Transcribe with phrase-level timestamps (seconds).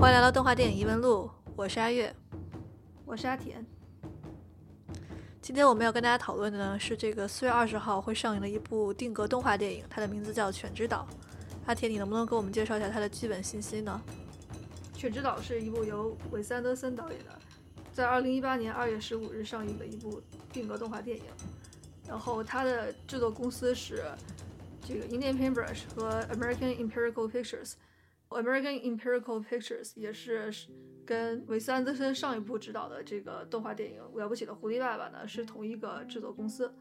[0.00, 2.10] 欢迎来到动画电影疑问录，我是阿月，
[3.04, 3.62] 我是阿田。
[5.42, 11.06] 今天我们要跟大家讨论的呢是这个四月二十号会上映的一部定格动画电影，它的名字叫《犬之岛》。
[11.66, 14.00] 阿田，你能不能给我们介绍一下它的基本信息呢？
[14.98, 17.38] 《犬之岛》是一部由韦斯安德森导演的，
[17.92, 21.24] 在二零一八年二月十五日上映的一部定格动画电影。
[22.08, 24.02] 然后它的制作公司是
[24.80, 27.74] 这个 Indian Paintbrush 和 American Empirical Pictures。
[28.30, 30.52] American Empirical Pictures 也是
[31.04, 36.72] 跟韦斯安德森上一部执导的这个动画电影《了不起的狐狸爸爸》呢是同一个制作公司。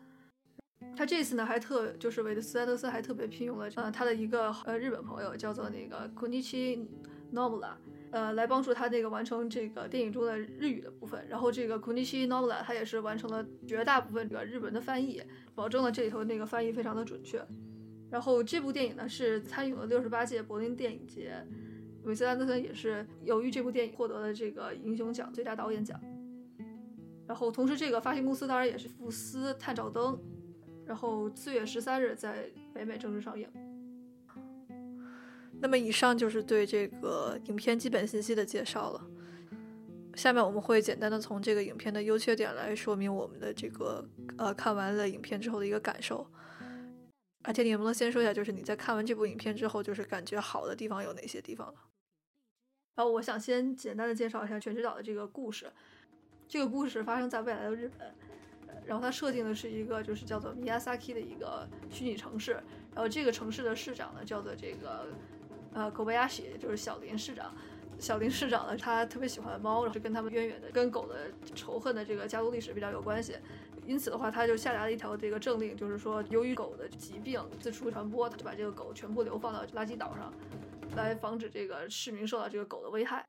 [0.95, 6.87] 他这次呢还特就是韦斯安德森还特别聘用了呃他的一个呃日本朋友叫做那个 Kunichi
[7.33, 7.71] Nobula，
[8.11, 11.27] 呃来帮助他那个完成这个电影中的日语的部分。
[11.27, 15.21] 然后这个 Kunichi Nobula 他也是完成了绝大部分这个日文的翻译，
[15.55, 17.43] 保证了这里头那个翻译非常的准确。
[18.09, 21.35] 然后这部电影呢是参与了六十八届柏林电影节，
[22.03, 25.99] 韦斯安德森也是由于这部电影获得了这个英雄奖最佳导演奖。
[27.27, 30.19] 然后同时这个发行公司当然也是福斯探照灯。
[30.87, 33.47] 然后四月十三日在北美正式上映。
[35.61, 39.07] 那么以上就是对这个影片基本信息的介绍了。
[40.15, 44.03] 下面我们会简单的从这个影片的优缺点来说明我们的这个
[44.37, 46.25] 呃看完了影片之后的一个感受。
[47.43, 51.79] 而且你能不能先说一下，就是你在看完这部影片之后，就是感觉好的地方有哪些地方呢？
[52.95, 55.71] 然后我想先简单的介绍一下《全知岛》的这个故事。
[56.49, 58.13] 这个故事发生在未来的日本，
[58.85, 62.53] 然后它设定的是一个就是叫做 Miyazaki 的一个虚拟城市。
[62.93, 65.07] 然后这个城市的市长呢叫做这个
[65.73, 67.55] 呃 Kobayashi，就是小林市长。
[67.99, 73.37] 小林市长呢他特别喜欢猫，是跟他们渊源的、跟狗的仇恨的这个家族历史比较有关系。
[73.89, 80.31] 因此的话，他就下达了一条这个政令，就是说，由于狗的疾病四处传播，他就把这个狗全部流放到垃圾岛上，
[80.95, 83.25] 来防止这个市民受到这个狗的危害。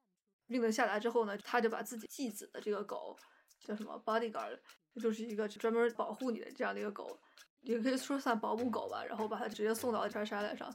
[0.49, 3.17] 命令下达之后呢，他就把自己继子的这个狗，
[3.65, 4.59] 叫什么 bodyguard，
[5.01, 7.19] 就是一个专门保护你的这样的一个狗，
[7.63, 9.03] 也可以说算保姆狗吧。
[9.03, 10.71] 然后把它直接送到了这沙滩上。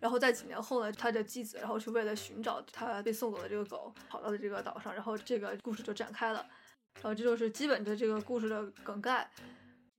[0.00, 4.92] 然后在几年后呢，他的继子，然后是为了寻找他被送走的这个狗，跑到了这个岛上。
[4.92, 6.44] 然后这个故事就展开了。
[7.00, 9.30] 然后这就是基本的这个故事的梗概。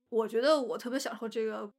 [0.08, 1.70] 我觉得我特别享受这个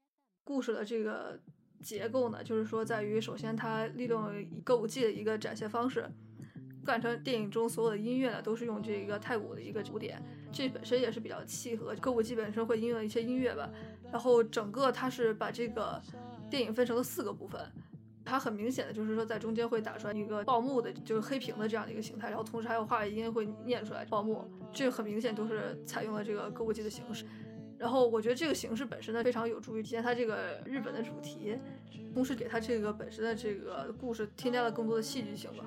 [0.43, 1.39] 故事的这个
[1.83, 6.09] 结构呢，就是说在于首先它利用歌舞伎的一个展现方式，
[6.85, 10.21] 贯穿电影中所有的音乐呢都是用这一个太鼓的一个鼓点，
[10.51, 13.69] 这本身也是比较契合歌舞伎本身会应用一些音乐吧。
[14.11, 16.01] 然后整个它是把这个
[16.49, 17.59] 电影分成了四个部分。
[18.23, 27.25] 它很明显的就是说，在中间会打出来一个报幕的，就是黑屏的这样的一个形态，然后同时还有话音会念出来报幕，这个很明显都是采用了这个歌舞伎的形式。
[27.77, 31.57] 然后我觉得这个形式本身呢，非常有助于体现它这个日本的主题，
[32.13, 35.65] 同时给它这个本身的这个故事添加了更多的戏剧性吧。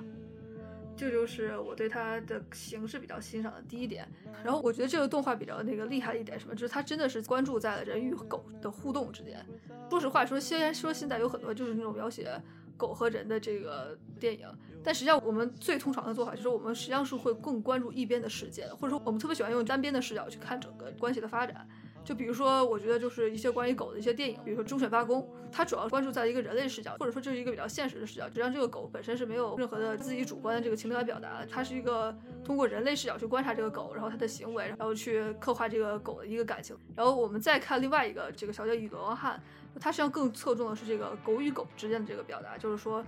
[0.95, 4.07] 这就是我对它的形式比较欣赏的第一点。
[4.43, 9.45] 然后我觉得这个动画比较那个厉害的一点什么，就是它真的是关注在了人与狗的互动之间。
[9.89, 12.29] 说实话说，虽然说现在有很多就是那种描写
[12.77, 14.47] 狗和人的这个电影，
[14.83, 21.67] 但实际上我们最通常的做法就是我们实际上是会更关注一边的世界，或者说我们特别喜欢用单边的视角去看整个关系的发展。
[22.05, 25.21] 就比如说，我觉得就是一些关于狗的一些电影，比如说《忠犬八公》，
[25.51, 36.77] 它主要关注在一个人类视角，或者说这是一个比较现实的视角，实际上这个狗本身是没有任何的自己主观的这个情感表达的，它是一个通过人类视角去观察这个狗，然后它的行为，然后去刻画这个狗的一个感情。
[36.95, 39.41] 然后我们再看另外一个这个《小姐与流浪汉》，
[39.81, 43.03] 它实际上更侧重的是这个狗与狗之间的这个表达，就是说，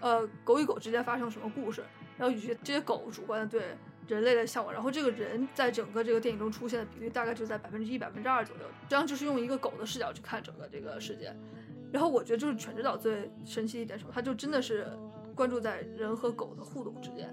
[0.00, 1.84] 呃，狗与狗之间发生什么故事，
[2.16, 3.76] 然后与这些狗主观的对。
[4.08, 8.62] 人类的向往，然后这个人在整个这个电影中出现的比例大概就在百分之一、百分之二左右。
[8.62, 11.32] 实际上就是用一个狗的视角去看整个这个世界。
[11.92, 14.88] 然后我觉得就是《犬之岛》最神奇一点什么，它就真的是
[15.34, 17.32] 关注在人和狗的互动之间。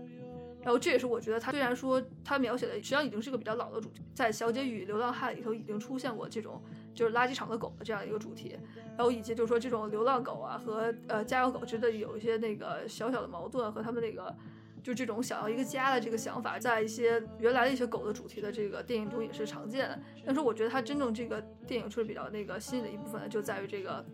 [0.61, 6.61] 然后这也是我觉得它虽然说它描写的实际上已经是个比较老的主题，在《小姐与流浪汉》里头已经出现过这种
[6.93, 8.57] 就是垃圾场的狗的这样一个主题。
[8.97, 14.35] 然后以及就是说这种流浪狗啊和呃家有狗之间的有一些那个小小的矛盾和他们那个。
[14.85, 19.99] 就这种想要一个家的这个想法，在一些原来的一些狗的主题的这个电影中也是常见的。
[20.23, 24.05] 但是我觉得它真正这个电影确实比较那个吸引的一部分，就在于这个，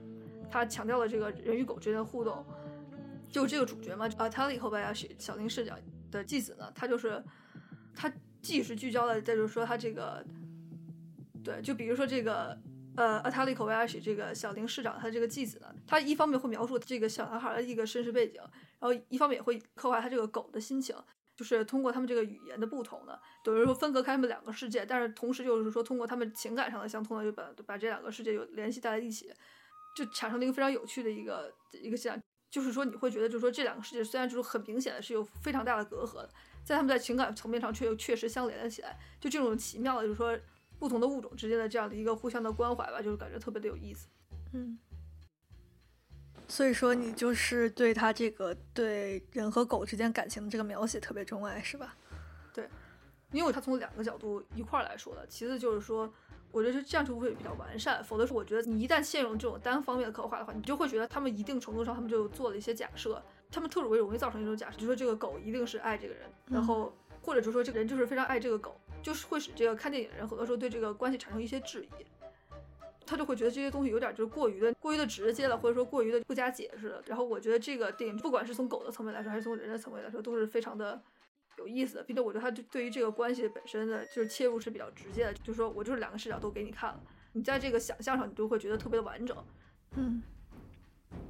[0.49, 2.45] 它强调了这个人与狗之间的互动。
[3.27, 5.75] 就这个主角嘛，啊，他里后边要是小林视角
[6.09, 7.21] 的继子呢，他就是
[7.93, 8.09] 他
[8.41, 10.25] 既是聚焦了，再就是说他这个，
[11.43, 12.57] 对，就比如说这个。
[12.93, 18.41] 呃，阿塔利口维亚许这个小林市长，他这个继子呢，他一方面会描述这个小男孩的一个身世背景，
[18.81, 20.95] 然后一方面也会刻画他这个狗的心情，
[21.35, 29.31] 就是通过他们这个语言的不同呢，等于说分隔开他们两个世界，但是同时就是说通过他们情感上的相通呢，就把把这两个世界有联系在了一起，
[29.95, 32.21] 就产生了一个非常有趣的一个一个现象。
[32.49, 36.29] 就是说你会觉得，就是说这两个世界虽然就是很明显的是有非常大的隔阂的，
[36.65, 40.37] 在他们在情感层面上却又确实相连了起来，就这种奇妙的，就是说
[40.77, 44.09] 不同的物种之间的这样的一个互相的关怀吧，就是感觉特别的有意思。
[44.51, 44.77] 嗯，
[46.51, 51.95] 所以说你就是对他这个对人和狗之间感情的这个描写特别钟爱，是吧？
[52.53, 52.67] 对，
[53.31, 55.25] 因为他从两个角度一块儿来说的。
[55.27, 56.13] 其次就是说，
[56.51, 72.05] 我觉得是这样就会比较完善，否则说我觉得你一旦陷入这种单方面的刻画的话，你就会觉得他们一定程度上他们就做了一些假设，他们特别容易造成一种假设，就说这个狗一定是爱这个人，然后或者就说这个人就是非常爱这个狗，就是会使这个看电影的人很多时候对这个关系产生一些质疑。
[73.11, 77.03] 他就会觉得这些东西有点就是过于的过于的直接了，或者说过于的不加解释了。
[77.05, 81.01] 然后我觉得这个电影不管是从狗的层面来说，还是从人的层面来说，都是非常的
[81.57, 82.03] 有意思的。
[82.03, 87.03] 并且我觉得他对于这个关系本身的就是切入是比较直接的，就是说我就是两个视角都给你看了，
[87.33, 89.35] 你在这个想象上你就会觉得特别的完整。
[89.97, 90.23] 嗯，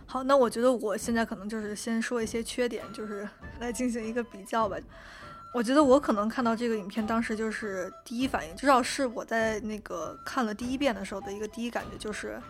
[0.06, 3.27] 好，那我觉得我现在可能就是先说一些缺点，就是
[3.60, 4.77] 来进行一个比较吧。
[5.53, 12.42] 我觉得我可能看到这个影片，当时就是第一反应，至少是我在那个看了第一遍的时候的一个第一感觉，就是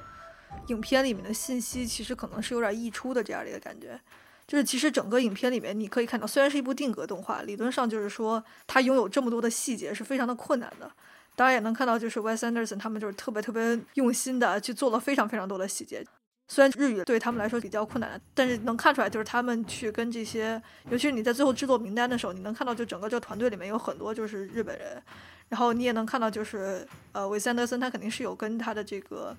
[0.67, 3.99] 影片里面的信息其实可能是有点溢出的这样的一个感觉。
[4.47, 10.91] 就是其实整个影片里面，你可以看到，虽然是一部定格动画，理论上就是说它拥有这么多的细节是非常的困难的。
[11.35, 16.05] 当然也能看到，就是 Wes Anderson 他们就是特别特别用心的去做了非常非常多的细节。
[16.51, 25.01] 虽然日语对他们来说比较困难，但是能看出来，就是他们去跟这些，尤其是你在最后制作名单的时候，你能看到，就整个这个团队里面有很多就是日本人，
[25.47, 29.33] 然后你也能看到，就是呃，韦森德森他肯定是有跟他的这个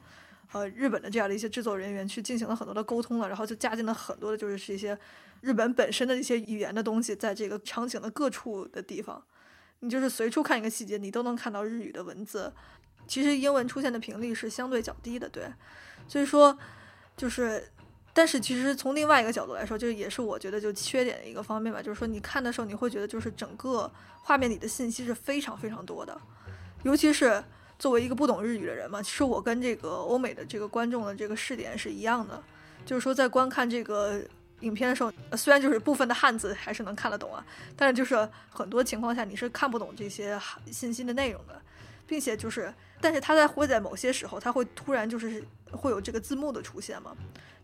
[0.53, 4.99] 呃日本的这样的一些制作人员去进行了很多的沟通了，然后就加进了很多的就是一些
[5.43, 9.23] 日本本身的一些语言的东西，在这个场景的各处的地方，
[9.81, 12.51] 你就是随处看一个细节，你都能看到日语的文字，
[13.07, 15.45] 其实英文出现的频率是相对较低的，对，
[16.09, 16.59] 所以说。
[17.17, 17.69] 就是，
[18.13, 21.81] 但是其实从另外一个角度来说，就是也是我觉得就缺点的一个方面吧。
[21.81, 23.91] 就是说，你看的时候，你会觉得就是整个
[24.23, 26.21] 画面里的信息是非常非常多的，
[26.83, 27.43] 尤其是
[27.79, 32.43] 作为一个不懂日语的人嘛，其实我跟这个欧美的这个观众的这个视点是一样的，
[32.85, 34.21] 就是说在观看这个
[34.61, 37.45] 影片的时候，虽然就是部分的汉字还是能看得懂啊，
[37.77, 41.61] 但是就是很多情况下你是看不懂这些信息的内容的，
[42.07, 42.73] 并且就是。
[43.01, 47.17] 但是它在会在某些时候，它会突然就是会有这个字幕的出现嘛？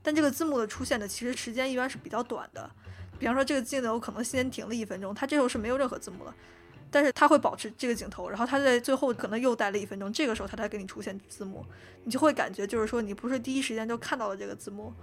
[0.02, 2.70] 但这个字幕的出现的，其实时间一般是比较短的。
[3.18, 6.34] 比方说这个镜头可能先停了一分钟，它这时候是没有任何字幕了，
[6.90, 11.66] 但是它会保持这个镜头，然后它在最后可能又待了一分钟，这个时候它才给你出现字幕，
[12.04, 14.94] 你就会感觉就是说你不是第一时间就看到了这个字幕，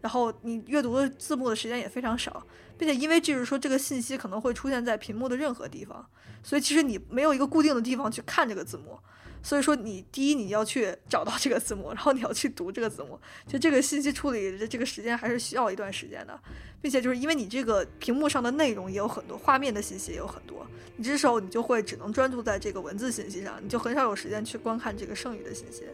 [0.00, 2.46] 然后你阅读的字幕的时间也非常少，
[2.78, 6.04] 并且因为就是说这个信息可能会出现在屏幕的任何地方，
[6.42, 8.98] 所以其实你没有一个固定的地方去看这个字幕。
[9.42, 16.38] 所以说，你第一你要去找到这个字幕，然后你要去读这个字幕，就这个信息处理的这个时间还是需要一段时间的，
[16.82, 20.66] 并且就是因为你这个屏幕上的内容也有很多，画面的信息也有很多，
[20.96, 25.84] 你这时候你就会只能专注在这个文字信息上，你就很少有时间去观看这个剩余的信息。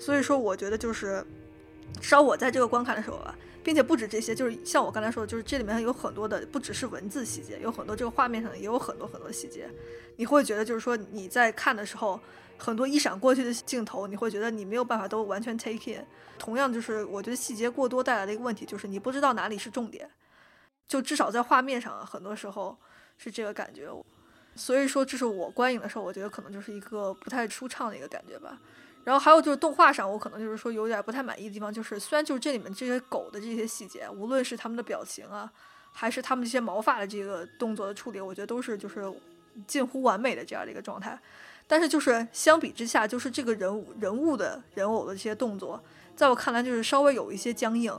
[0.00, 1.24] 所以说，我觉得就是，
[2.00, 9.68] 至少我在这个观看的时候啊，并且不止这些，就是像我刚才说的，就是这里面有很多的，不只是文字细节，有很多这个画面上也有很多很多细节，
[10.16, 12.20] 你会觉得就是说你在看的时候。
[12.58, 16.06] 很多一闪过去的镜头，你会觉得你没有办法都完全 take in。
[16.38, 20.08] 同样，就是我觉得细节过多带来的一个问题，就是你不知道哪里是重点。
[20.86, 22.78] 就至少在画面上，很多时候
[23.18, 23.88] 是这个感觉。
[24.54, 28.56] 所以说，这是我观影的时候，我觉得可能就是一个不太舒畅的一个感觉吧。
[29.04, 35.50] 然后还有就是动画上，我可能就是说有点不太满意的地方，就是虽然就是这里面这些狗的这些细节，无论是他们的表情啊，
[35.92, 39.12] 还是他们这些毛发的这个动作的处理，我觉得都是就是
[39.66, 41.18] 近乎完美的这样的一个状态。
[41.66, 45.82] 但是就是相比之下，就是这个人物人物的人偶的这些动作，
[46.14, 47.92] 在我看来就是稍微有一些僵硬，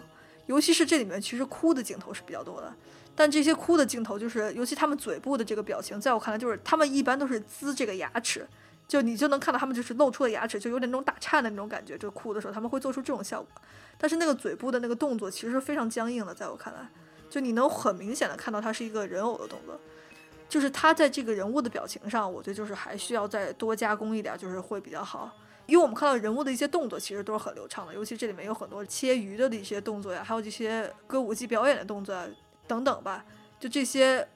[0.45, 2.71] 尤其是这里面其实哭的镜头是比较多的。
[3.15, 8.47] 但这些哭的镜头，就是尤其他们嘴部的这个表情，在我看来就是他们一般都是呲这个牙齿，
[8.93, 11.97] 就你就能看到他们就是露出了牙齿，就有点那种打颤的那种感觉。
[11.97, 13.49] 就哭的时候他们会做出这种效果，
[13.97, 16.87] 但是那个嘴部的那个动作其实非常僵硬的，在我看来，
[17.27, 19.79] 就你能很明显的看到它是一个人偶的动作。
[20.47, 25.31] 就是他在这个人物的表情上，我觉得就是还需要再多加工一点，就是会比较好。
[25.65, 32.27] 因为我们看到人物的一些动作其实都是很流畅的，尤其这里面有很多切鱼的一些动作呀，还有这些歌舞伎表演的动作啊
[32.67, 33.25] 等等吧。
[33.59, 34.27] 就这些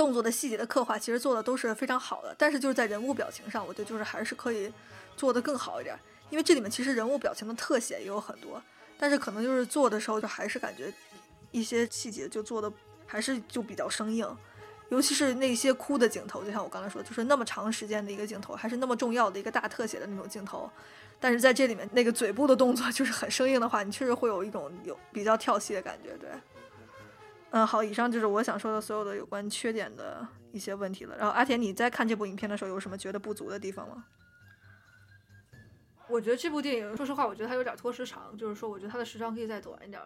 [0.00, 2.34] 动作的细节的刻画，其实做的都是非常好的。
[2.38, 4.72] 但是就是在人物表情上，我觉得就是还是可以
[5.14, 5.94] 做的更好一点。
[6.30, 8.62] 因为这里面其实人物表情的特写也有很多，
[8.96, 10.90] 但是可能就是做的时候就还是感觉
[11.50, 12.72] 一些细节就做的
[13.06, 14.26] 还是就比较生硬。
[14.88, 20.70] 尤其是那些哭的镜头，就像我刚才说，就是那么长时间的一个镜头，还是那么重要的一个大特写的那种镜头。
[21.20, 26.16] 但是在这里面，那个嘴部的动作 就是很生硬的话，你确实会有一种有比较跳戏的感觉。
[26.16, 26.30] 对，
[27.50, 31.16] 嗯，好，以上就是我想说的所有的有关缺点的一些问题了。
[31.16, 34.04] 然后阿田，你在看这部影片的时候有什么觉得不足的地方吗？
[36.08, 40.00] 我觉得这部电影，说实话，我觉得它有点拖时长，就是说，我觉得它的时长可以再短一点。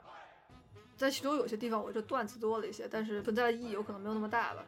[0.97, 4.65] 在其中有些地方，我就段子多了一些，但是存在的意义有可能没有那么大吧。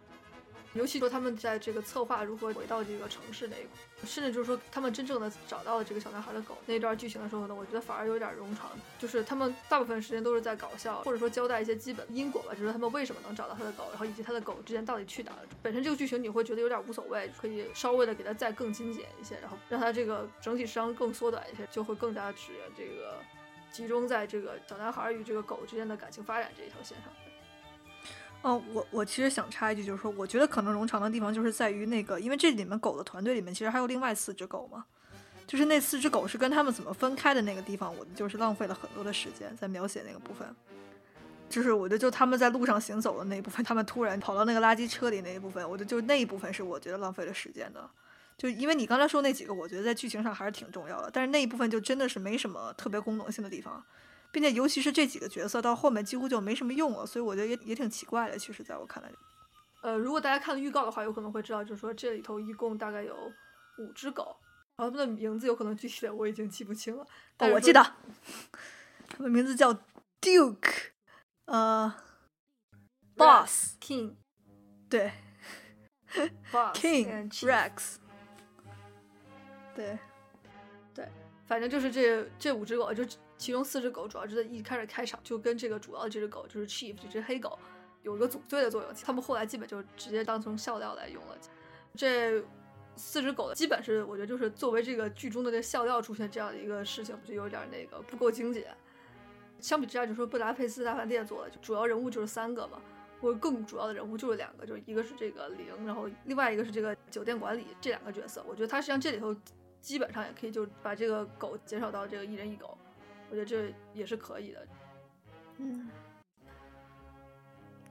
[0.76, 8.70] 尤其说他们在这个策划如何回到这个城市那一块，甚至就是说他们真正的找到了这个小男孩的狗那段剧情的时候呢，我觉得反而有点冗长。
[8.98, 15.38] 就是他们大部分时间都是在搞笑，或者说交代一些基本因果吧，就是他们为什么能找到他的狗，然后以及他的狗之间到底去哪了。
[15.62, 23.18] 本身这个剧情你会觉得有点无所谓，可以稍微的给它再更精简一些，然后让它这个整体时长更缩短一些，就会更加指这个
[23.72, 27.12] 集中在这个小男孩与这个狗之间的感情发展这一条线上。
[28.46, 34.84] 哦，我我其实想插一句，就是说，我觉得可能冗长的地方就是在于那个，因为这里面狗的团队里面其实还有另外四只狗嘛，
[35.48, 40.46] 就是那四只狗是跟他们怎么分开的那个地方，我就是浪费了很多的时间在描写那个部分，
[41.50, 47.90] 就是我觉得就他们在路上行走的那一部分，他们突然跑到那个垃圾车里那一部分，我觉得就那一部分是我觉得浪费了时间的，
[48.38, 53.84] 就因为你刚才说那几个，我觉得在剧情上还是挺重要的，但是那一部分就真的是没什么特别功能性的地方。
[54.36, 58.38] 并且，尤其是这几个角色到后面几乎就没什么用了，所以我觉得也也挺奇怪的。
[58.38, 59.10] 其实，在我看来，
[59.80, 63.16] 呃，如果大家看了预告的话，有可能会知道，就是说这里头一共大概有
[63.78, 64.36] 五只狗，
[64.76, 67.06] 然后它们的名字有可能具体的我已经记不清了。
[67.38, 67.82] 哦，我记得，
[69.08, 69.72] 它们名字叫
[70.20, 70.90] Duke，
[71.46, 71.94] 呃
[73.16, 74.16] ，Boss，King，
[74.90, 75.12] 对，
[76.74, 77.94] King，Rex，
[79.74, 79.98] 对，
[80.92, 81.08] 对，
[81.46, 83.02] 反正就是这这五只狗就。
[83.38, 87.58] 其中四只狗主要是在一开始开场就跟这个主要的这只狗就是 Chief 这只黑狗
[88.02, 91.36] 有一个组队的作用，他们后来基本就直接当成笑料来用了。
[91.94, 92.42] 这
[92.96, 98.74] 四只狗的基本是我觉得就是作为这个剧中的这笑料出现这样的一个事情，就有点那个不够精简。
[99.58, 102.80] 相比之下，就说布达佩斯大饭店做的，就主要人物就是三个嘛，
[103.20, 108.44] 或者更主要的人物就是两个，就是一个是这个零，然后另外一个是这个酒店管理这两个角色。
[108.46, 109.34] 我觉得他实际上这里头
[109.80, 112.76] 基本上也可以就把这个狗减少到这个一人一狗。
[113.30, 114.66] 我觉得这也是可以的，
[115.58, 115.88] 嗯。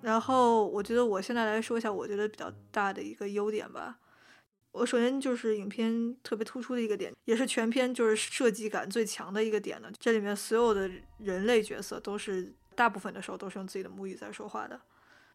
[0.02, 3.98] 然后我觉得我现在来说一下，我觉得比较大的一个优点吧。
[4.72, 9.90] 我首先就是影片特别突出的一个点，也是全片就是设计感最强的一个点呢。
[9.98, 14.80] 这里面所有的人类角色都是大部分的时候都是用自己的母语在说话的，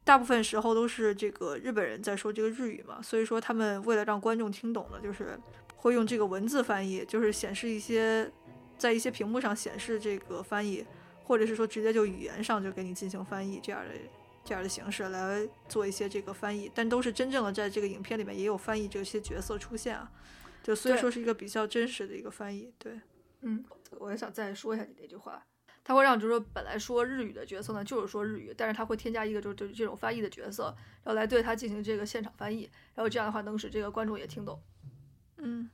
[0.05, 5.37] 大部分时候都是这个日本人在说这个日语嘛，所以说他们为了让观众听懂呢，就是
[5.75, 8.31] 会用这个文字翻译，就是显示一些。
[8.81, 10.83] 在一些屏幕上显示这个翻译，
[11.23, 13.91] 或者是说直接就语言上就给你进行翻译这样的
[14.43, 20.11] 这样的形式来做一些这个翻译，但都是真正的在这个影片里面也有翻译这些角色出现啊，
[20.63, 22.73] 就所以说是一个比较真实的一个翻译。
[22.79, 22.99] 对，
[23.43, 23.63] 嗯，
[23.99, 25.47] 我也想再说一下你那句话，
[25.85, 32.63] 他会让就是说本来说日语的角色呢就是说日语，但是他会添加一个就就这种翻译的角色，然后来对他进行这个现场翻译，
[32.95, 34.59] 然后这样的话能使这个观众也听懂。
[35.37, 35.69] 嗯。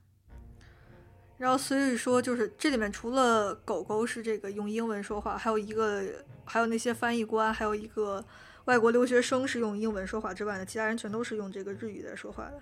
[1.38, 6.02] 然后所以说，就是这里面除了狗狗是这个用英文说话，还有一个，
[6.44, 8.24] 还有那些翻译官，还有一个
[8.64, 12.58] 外国留学生是用英文说话之外呢，其他人全都是用这个日语在说话的。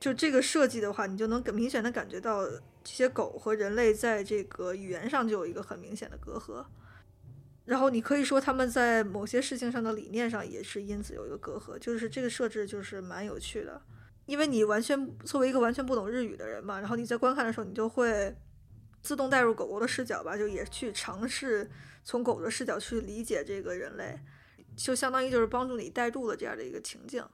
[0.00, 6.64] 就这个设计的话，你就能明显的感觉到这些狗和人类在这个语言上就有一个很明显的隔阂。
[7.64, 13.80] 然后你可以说他们在某些事情上的理念上也是因此有一个隔阂，就是这个设置就是蛮有趣的。
[14.26, 18.34] 因为你完全作为一个完全不懂日语的人嘛，然后你在观看的时候，你就会
[19.02, 21.70] 自动带入狗狗的视角吧，就也去尝试
[22.02, 24.18] 从狗的视角去理解这个人类，
[24.76, 27.24] 就相当于就是帮助你带入了这样的一个情境。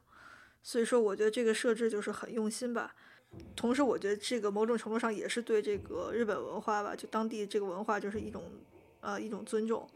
[0.62, 2.94] 所以说，我觉得这个设置就是很用心吧。
[3.54, 8.42] 同时，我觉得这个某种程度上也是对这个日本文化吧，就当地这个文化就是一种
[9.00, 9.88] 呃一种尊重，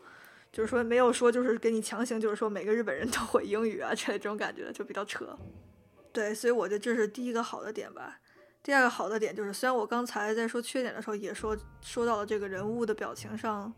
[0.52, 5.36] 就是说没有说就是给你强行就是说每个日本人都会英语啊这这种感觉就比较扯。
[6.14, 8.20] 对，所以我觉得这是第一个好的点吧。
[8.62, 13.70] 第二个好的点就是，虽然我刚才在说缺点的时候也说说到了这个人物的表情上，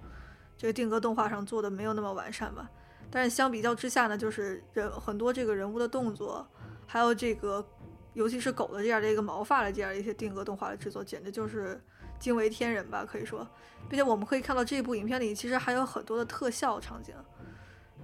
[0.54, 2.70] 这个定格动画上做的没有那么完善吧，
[3.10, 6.46] 但是相比较之下呢，就是人很多这个人物的动作，
[6.86, 7.66] 还有这个
[8.12, 11.82] 尤其是狗的这样的一个毛发的这样一些定格动画的制作，简直就是
[12.20, 13.48] 惊为天人吧，可以说。
[13.88, 17.14] 并且我们可以看到这部影片里其实还有很多的特效场景。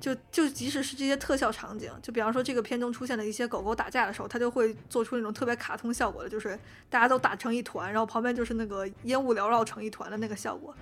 [0.01, 6.59] 就就即使是这些特效场景，就比方说这个片中出现的一些狗狗打架的时候，它就会做出那种特别卡通效果的，就是
[6.91, 10.75] 大家都打成一团，然后旁边就是那个烟雾缭绕成一团的那个效果，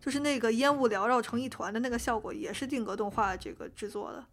[0.00, 4.24] 就是那个烟雾缭绕成一团的那个效果也是定格动画这个制作的。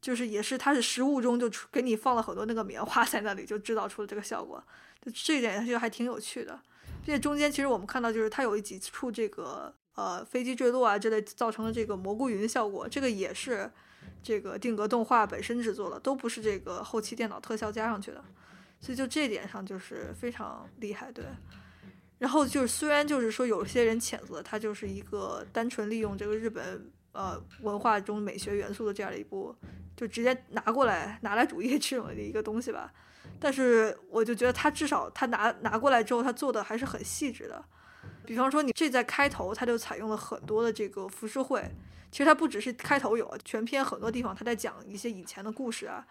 [0.00, 4.62] 就是也是它是实物中就给你放了很多那个棉花在那里，就制造出了这个效果。
[5.02, 6.58] 就这一点就还挺有趣的，
[7.04, 13.70] 并且中间其实我们看到就是它有几处这个呃飞机坠落啊之类造成了这个蘑菇云效果，这个也是
[14.22, 18.24] 这个定格动画本身制作的，都不是这个后期电脑特效加上去的，
[18.80, 21.24] 所以就这点上就是非常厉害，对。
[22.18, 29.54] 然后就是虽然就是说有些人谴责它就是一个单纯利用这个日本呃文化中美学元素的这样的一部，
[29.96, 32.92] 就直接拿过来拿来主义 这种的一个东西吧。
[33.38, 37.64] 但是我就觉得他至少他拿拿过来之后，他做的还是很细致的。
[38.26, 41.62] 比方说，你这在开头他就采用了很多的这个浮世绘，
[42.10, 46.06] 其实它不只是开头有，全篇很多地方他在讲一些以前的故事啊，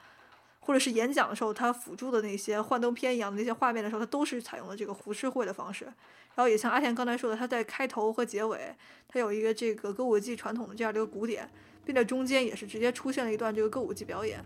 [0.60, 5.86] 或者是演讲的时候，他辅助的那些幻灯片一样的那些画面的时候，他都是采用了这个浮世绘的方式。
[6.36, 8.74] 然后也像阿田刚才说的，他在开头和结尾，
[9.08, 11.50] 他有一个这个歌舞伎传统的这样的一个古典，
[11.84, 14.44] 并且中间也是直接出现了一段这个歌舞伎表演。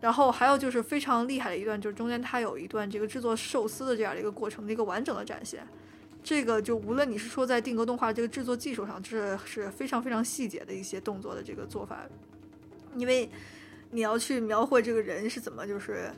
[0.00, 5.66] 然后还有就是非常厉害的一段，就是中间它有一段这个制作寿司的这样的一个过程的一个完整的展现。
[6.22, 12.06] 这个就无论你是说在定格动画这个制作技术上，这是非常非常细节的一些动作的这个做法，
[12.96, 13.30] 因为
[13.90, 16.10] 你要去描绘这个人是怎么就是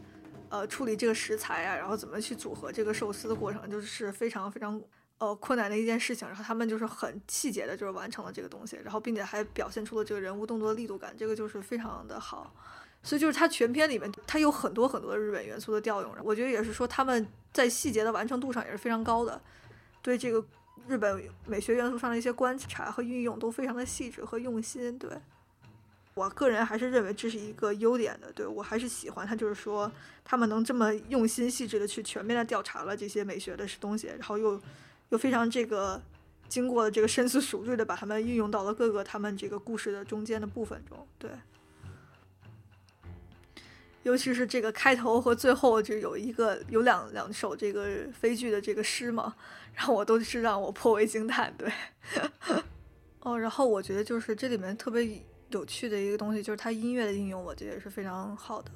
[0.48, 4.80] 呃处理这个食材啊，然后怎么去组合这个寿司的过程，就是非常非常
[5.18, 6.26] 呃困难的一件事情。
[6.26, 12.52] 然后他们就是很细节的，就是完成了这个东西，然后并且还表现出了这个人物动作的力度感，这个就是非常的好。
[13.02, 19.40] 所以就是它全片里面，它有很多很多日本元素的调用，我觉得也是说他们在细节的完成度上也是非常高的，
[20.02, 20.44] 对这个
[20.88, 24.98] 日本美学元素上的一些观察和运用都非常的细致和用心。
[24.98, 25.10] 对
[26.14, 29.90] 我个人还是认为这是一个优点的，对我还是喜欢他，就是说
[30.24, 34.60] 他们能这么用心细致的去全面的调查了这些美学的东西，然后又
[35.10, 36.02] 又非常这个
[36.48, 41.30] 经过了这个深思熟虑的把它们运用到了各个他们这个故事的中间的部分中，对。
[44.02, 47.86] 尤其是这个开头和最后，就有一个有两两首这个
[48.18, 49.36] 飞剧的这个诗嘛，
[49.80, 51.50] 然后我都是让我颇为惊叹。
[51.56, 51.72] 对，
[53.20, 55.08] 哦，然后我觉得就是这里面特别
[55.48, 58.70] 有趣的一个东西，就是它音乐的应用，我觉得也是非常好的。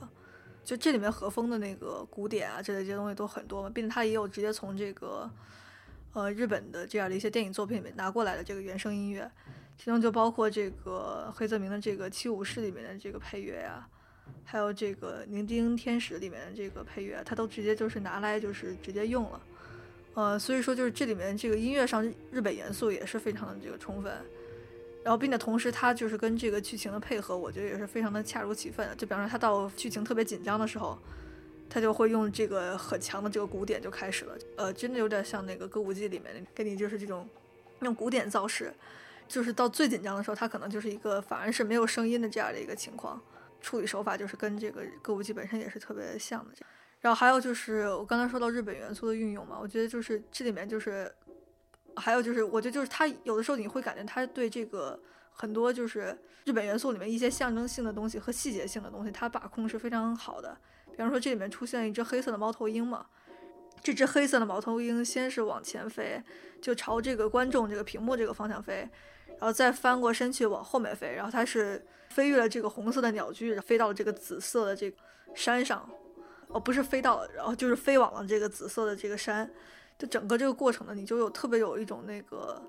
[0.64, 5.30] 就这里面和风的那个古典啊，这类这些东西都很多嘛，并且它也有直接从这个
[6.14, 9.30] 呃日本的这样的一些电影作品里面拿过来的这个原声音乐，
[9.76, 13.86] 其中就包括这个黑泽明的这个《七武士》里面的这个配乐呀。
[14.42, 19.38] 还有这个《宁丁天使》里面的这个配乐，它都直接就是拿来就是直接用了，
[20.14, 24.12] 呃，所以说就是这里面这个音乐上日本元素也是非常的这个充分，
[25.02, 28.88] 然后并且同时它就是跟这个剧情的配合，我觉得也是非常的恰如其分。
[28.96, 30.96] 就比方说它到剧情特别紧张的时候，
[31.68, 37.28] 它就会用这个很强的这个鼓点就开始了，呃，真的有点像那个歌舞伎里面给你就是这种
[37.80, 38.72] 用鼓点造势，
[39.26, 43.20] 就是到最紧张的时候，它可能就是一个反而是没有声音的这样的一个情况。
[43.60, 46.66] 处理手法就是跟这个歌舞伎本身也是特别像的，
[47.04, 51.14] 然后还有就是我刚才说到日本元素的运用嘛，我觉得就是这里面就是
[51.96, 54.98] 还有就是我觉得就是它有的时候你会感觉它对这个
[55.30, 60.56] 很多就是日本元素里面一些象征性的东西和细节性的东西，它把控是非常好的。
[60.92, 63.04] 比方说这里面出现了一只黑色的猫头鹰嘛，
[63.82, 66.22] 这只黑色的猫头鹰先是往前飞，
[66.62, 68.88] 就朝这个观众这个屏幕这个方向飞。
[69.28, 74.96] 然后再翻过身去往后面飞，然后它是飞越了这个红色的鸟居，飞到了这个紫色的这个
[75.34, 75.86] 山上，
[76.54, 79.50] 哦，不是飞到了，然后就是飞往了这个紫色的这个山。
[79.98, 82.60] 就整个这个过程呢，你就有特别有一种那个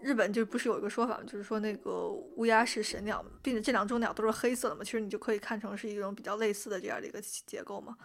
[0.00, 1.20] 日本就不是有一个说法？
[1.26, 7.96] 就是说那个乌鸦是神鸟，并且这两种鸟都是黑色的嘛，其实你就可以看成是一种比较类似的这样的一个结构嘛。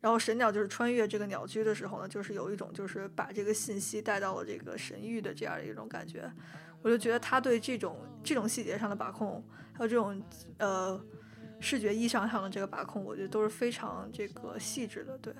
[0.00, 6.30] 然后神鸟就是穿越这个鸟居的时候呢，就是有一种就是把这个信息带到了这个神域的这样的一种感觉。
[6.82, 10.22] 我就觉得他对这种这种细节上的把控，还有这种
[10.58, 11.00] 呃
[11.60, 15.16] 视觉意义上的这个把控，我觉得都是非常这个细致的。
[15.18, 15.34] 对。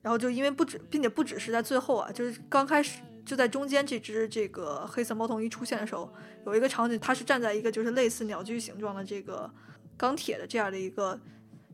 [0.00, 6.10] 然后就因为不止，并且不只是在最后啊，就是刚开始就在中间这只这个黑色猫头鹰出现的时候，
[6.46, 9.50] 有一个场景，它是站在一个就是类似鸟居形状的这个
[9.96, 11.18] 钢铁的这样的一个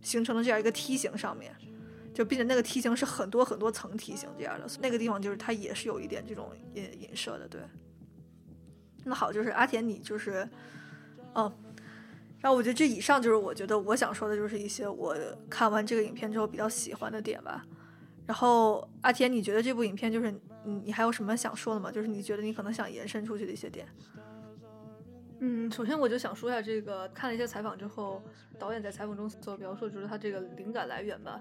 [0.00, 1.54] 形成的这样一个梯形上面，
[2.14, 7.60] 就并且那个梯形是很多很多层梯形这样的，那个地方就是它也是有一点这种隐隐射的，对。
[9.04, 10.48] 那好，就是阿田，你就是，
[11.34, 11.52] 哦，
[12.44, 15.16] 然后我觉得这以上就是我觉得我想说的，就是一些我
[15.48, 17.64] 看完这个影片之后比较喜欢的点吧。
[18.26, 20.30] 然后阿田，你觉得这部影片就是
[20.62, 21.90] 你你还有什么想说的吗？
[21.90, 23.88] 就是你觉得你可能想延伸出去的一些点？
[25.38, 28.22] 嗯，首先我就想说一下这个，看了一些采访之后，
[28.59, 31.40] 导演在采访中所描述就是他这个灵感来源吧。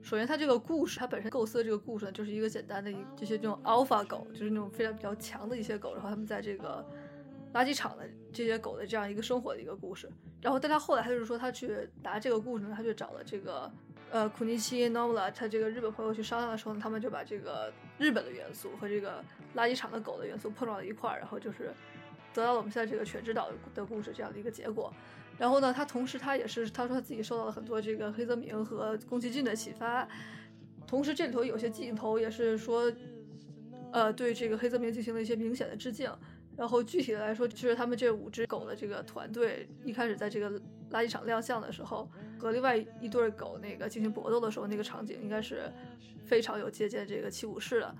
[0.00, 6.86] 首先，他这个故事，他本身构思的这个故事呢，就是一个简单的一这些这种 alpha 狗，就是那种非常比较强的一些狗，然后他们在这个
[7.52, 10.08] 垃圾场的这些狗的这样一个生活的一个故事。
[10.40, 13.70] 然后，但他后来他就是说，他去拿这个故事呢，他去找了这个
[14.10, 19.22] 呃库尼奇诺姆拉他这个日本朋友去商量的时候呢，他们就把这个日本的元素和这个
[19.54, 21.72] 垃圾场的狗的元素碰撞到一块儿，然后就是
[22.32, 24.92] 得到了我们现在这个犬之岛的故事这样的一个结果。
[25.36, 30.06] 然后呢，他同时他也是他说他自己受到了很多这个黑泽明和宫崎骏的启发，
[30.86, 32.92] 同时这里头有些镜头也是说，
[33.92, 36.10] 呃，对这个黑泽明进行了一些明显的致敬。
[36.60, 40.50] 然后具体的来说，就是他们这五只狗的这个团队一开始在这个
[40.90, 42.06] 垃圾场亮相的时候，
[42.38, 45.72] 和另外一对狗那个进行搏斗的时候，那个场景应该是
[46.22, 47.94] 非常有借鉴这个七武士的。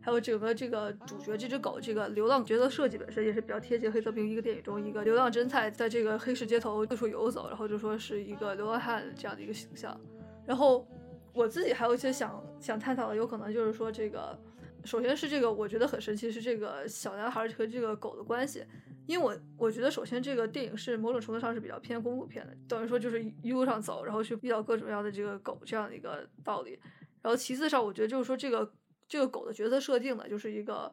[0.00, 10.00] 还有整个这个主角这只狗，这个流浪角色设计本身也是比较贴近黑泽明一个电影中一个流浪侦探在这个黑市街头四处游走，然后就说是一个流浪汉这样的一个形象。
[10.46, 10.86] 然后
[11.32, 14.38] 我自己还有一些想想探讨的，有可能就是说这个。
[14.84, 18.64] 首先是这个，我觉得很神奇，是这个小男孩和这个狗的关系。
[19.06, 26.78] 因为我我觉得，首先这个电影是某种程度上是比较偏公路片的，等于说就是一路上走，然后去遇到各种各样的这个狗这样的一个道理。
[27.20, 28.72] 然后其次上，我觉得就是说这个
[29.06, 30.90] 这个狗的角色设定呢，就是一个，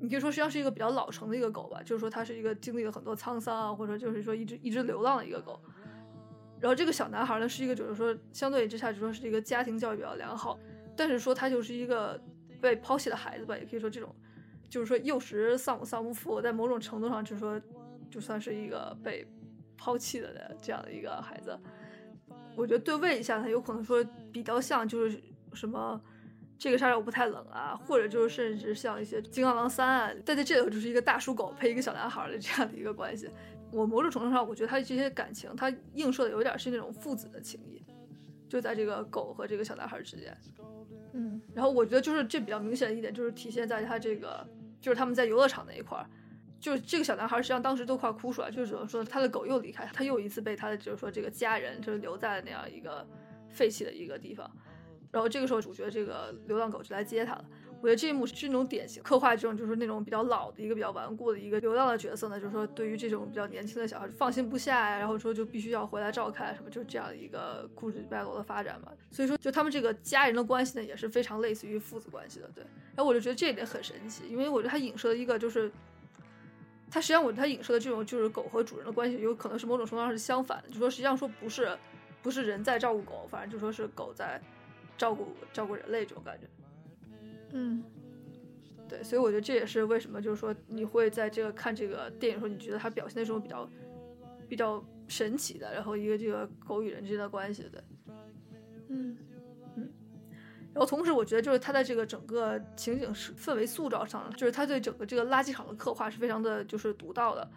[0.00, 5.60] 你可以说实际上是一个比较老成的一个狗吧，就是说它是一个经历了很多沧桑啊，或者说就是说一直一直流浪的一个狗。
[6.60, 10.58] 然后这个小男孩呢，是一个就是说相对之下就说是一个家庭教育比较良好，
[10.96, 12.18] 但是说他就是一个。
[12.62, 14.14] 被抛弃的孩子吧，也可以说这种，
[14.70, 17.60] 就是说幼时丧母丧母父，在某种程度上就是说，
[18.08, 19.26] 就算是一个被
[19.76, 21.58] 抛弃了的这样的一个孩子。
[22.56, 25.20] 我觉得对位一下，他有可能说比较像就是
[25.52, 26.00] 什么
[26.56, 33.28] 这个杀手不太冷啊，或者就是甚至像一些金刚狼三啊，但在这里就是一个大叔狗配一个小男孩的这样的一个关系。
[33.72, 37.81] 我某种程度上，我觉得他这些感情，他映射的有点是那种父子的情谊，
[38.52, 40.36] 就在这个狗和这个小男孩之间。
[41.14, 44.46] 嗯，然后我觉得就是这比较明显的一点，就是体现在他这个，
[44.78, 46.04] 就是他们在游乐场那一块儿，
[46.60, 53.06] 就是这个小男孩实际上当时都快哭出来，就是说他的狗又离开他，他又一次被他的就是说这个家人就是留在了那样一个
[53.48, 54.50] 废弃的一个地方，
[55.10, 57.44] 然后这个时候主角这个流浪狗就来接他了。
[57.82, 68.92] 我觉得这一幕是那种典型刻画这种就是那种比较老的一个比较顽固的一个流浪的角色呢，就是说对于这种比较年轻的小孩放心不下呀，然后说就必须要回来照看什么，就是这样一个故事脉络的发展嘛。
[69.10, 72.62] 所以说就他们这个家人的关系呢，也是非常类似于父子关系的，对。
[72.94, 75.68] 然后我就觉得这一点很神奇，因为我觉得它影射的一个就是，
[76.88, 81.76] 它实际上我觉得它影射的这种就是狗和主人的关系，有可能是某种程度上是相反的，就说实际上说不是
[82.22, 84.40] 不是人在照顾狗，反正就说是狗在
[84.96, 86.46] 照顾照顾人类这种感觉。
[87.52, 87.82] 嗯，
[88.88, 93.70] 对，所以我觉得这也是为什么，就是说你会在这个看这个电影时候，你觉得它表现的这种比较
[94.48, 97.80] 比较神奇的，然后一个这个狗与人之间的关系，对，
[98.88, 99.16] 嗯。
[99.76, 99.88] 嗯，
[100.74, 107.50] 然后同时我觉得就是它在这个整个情景是氛围塑造上，就是它对整个这个垃圾场的刻画是非常的就是独到的，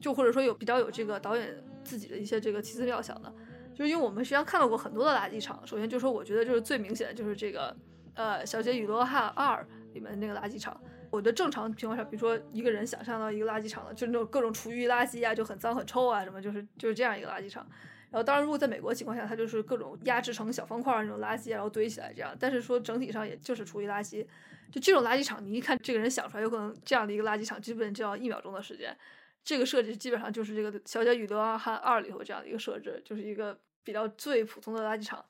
[0.00, 3.32] 就或者说有比较有这个导演自己的一些这个奇思妙想的，
[3.74, 7.76] 就是因为我们实际上看到过很多的垃圾场，首先就说我觉得就是最明显的就是这个。
[8.16, 9.62] 呃，《小姐与罗汉二》
[9.94, 10.78] 里面那个垃圾场，
[11.10, 17.66] 我觉得正常情况下，比如说一个人想象到一个垃圾场的，就是那种各种厨余垃圾啊，就很脏很臭啊，什么就是就是这样一个垃圾场。
[18.10, 22.34] 然后当然，如果在美国情况下，它就是各种压制成小方块那种垃圾，然后堆起来这样。
[22.38, 24.26] 但是说整体上也就是厨余垃圾，
[24.72, 28.96] 就这种垃圾场，你一看这个人想出来，有可能这样的一个垃圾场，基本就要一秒钟的时间。
[29.44, 35.24] 这个设计基本上就是这个《小姐与罗汉二》里头这样的一个设置，就是一个比较最普通的垃圾场。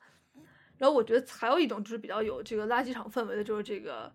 [0.77, 4.13] 然后我觉得还有一种就是比较有这个垃圾场氛围的，就是这个，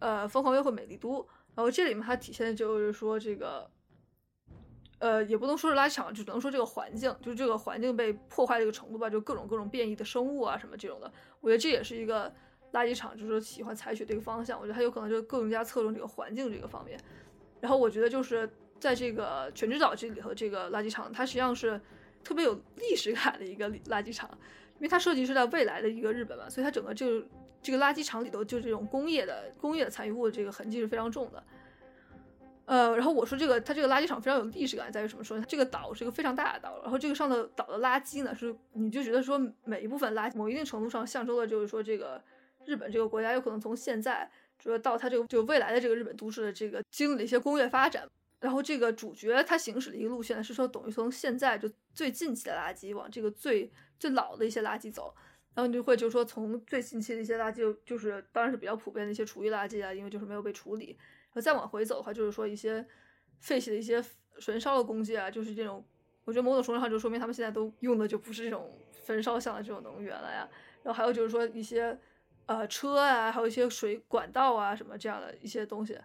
[0.00, 1.26] 呃，疯狂约会美丽都。
[1.54, 3.68] 然后这里面它体现的就是说这个，
[4.98, 11.10] 呃，也不能说是垃圾场，只能说这个环境，就是这个环境被破坏这个程度吧，就各种各种变异的生物啊什么这种的。
[11.40, 12.32] 我觉得这也是一个
[12.72, 14.56] 垃圾场，就是说喜欢采取这个方向。
[14.60, 17.00] 我觉得它有可能就更加侧重这个环境这个方面。
[17.60, 18.48] 然后我觉得就是
[18.78, 21.80] 在这个全知岛这里头，这个垃圾场它实际上是
[22.22, 24.30] 特别有历史感的一个垃圾场。
[24.78, 27.22] 因为它设计是在未来的一个日本嘛，所以它整个就
[27.60, 31.42] 这个垃圾场里头就这种工业的工业的残余物的这个痕迹是非常重的。
[32.66, 35.24] 呃，然后我说这个它这个垃圾场非常有历史感，在于什么？
[35.24, 42.22] 说这个岛是一个非常大的岛，然后这个上头岛的垃圾呢，是你就觉得说每一部分垃圾，某一定程度上象征的就是说这个
[42.66, 48.06] 日本这个国家有可能从现在，就是到它这个就未来的这个日本都市的这个经历了一些工业发展。
[48.40, 55.12] 然后这个主角他行驶的一个路线是说，等于从现在就最近期的垃圾往这个最最老的一些垃圾走，
[55.54, 60.96] 然后你就会就是说从最近期的一些垃圾，就是当然是比较普遍的一些厨余垃圾啊，因为就是没有被处理。
[61.30, 62.86] 然后再往回走的话，就是说一些
[63.40, 64.00] 废弃的一些
[64.40, 65.84] 焚烧的工具啊，就是这种，
[66.24, 70.48] 我觉得某种程度上就说明他们现在都用的就不是这种焚烧向的这种能源了呀。
[70.84, 71.98] 然后还有就是说一些
[72.46, 75.98] 呃车啊，还有一些水管道啊什么这样的一些东西。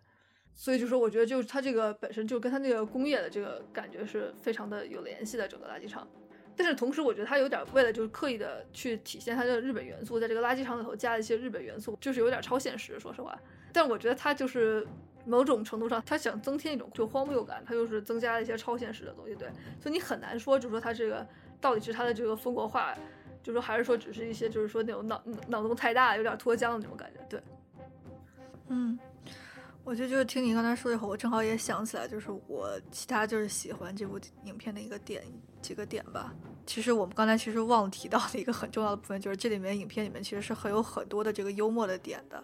[0.55, 6.07] 所以就说我觉得就是它这个本身就跟它那个工业的这个感觉是非常的有联系的整个垃圾场。
[6.55, 13.35] 但是同时，我觉得它有点为了就是刻意的去体现它的日本元素，在这个垃圾场里头加了一些日本元素，就是有点超现实，说实话。
[13.71, 14.85] 但我觉得它就是
[15.25, 19.47] 某种程度上，它想增添一种就荒谬感，它就是增加了一些超现实的东西，对。
[19.81, 21.25] 所以你很难说，就是说它这个
[21.59, 22.95] 到底是它的这个风格化，
[23.41, 27.41] 就说还是说只是一些就是说那种脑脑洞太大，有点脱缰的那种感觉，对。
[28.67, 28.99] 嗯，
[29.85, 35.21] 我觉得就是听你刚才说以后，我正好也想起来，就是我其他就是喜欢这部影片的一个点
[35.61, 36.33] 几个点吧。
[36.65, 42.41] 其实我们刚才其实忘了提到的一个很重要的部分，就是这里面影片里面其实是很有很多的这个幽默的点的。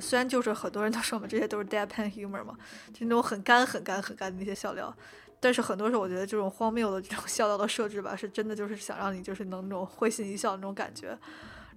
[0.00, 2.56] 虽然就是很多人都说我们这些都是 deadpan humor 嘛，
[2.92, 4.94] 就那种很干、很干、很干的那些笑料，
[5.40, 11.08] 但是很多时候我觉得这种荒谬的这种笑料的设置吧，是真的就是想让你就是能那种会心一笑那种感觉，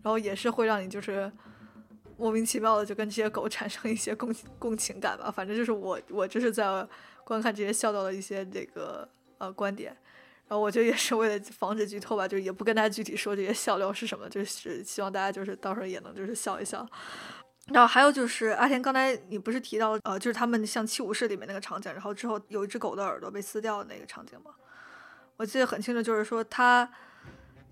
[0.04, 1.32] 然后也是会让你就是
[2.18, 5.32] 莫名其妙的就跟这些狗产生一些共共情感吧。
[5.32, 6.88] 反正就是我我就是在
[7.24, 9.96] 观看这些笑料的一些这个呃观点。
[10.46, 16.86] 然后我觉得也是为了防止剧透吧，就是也不跟大家具体说这些笑料是什么，就是希望大家就是到时候也能就是笑一笑。
[17.68, 24.52] 然后还有就是阿田刚才你不是提到呃，就是他们像七武士里面那个场景，然后之后有一只狗的耳朵被撕掉的那个场景吗？
[25.38, 26.88] 我记得很清楚，就是说他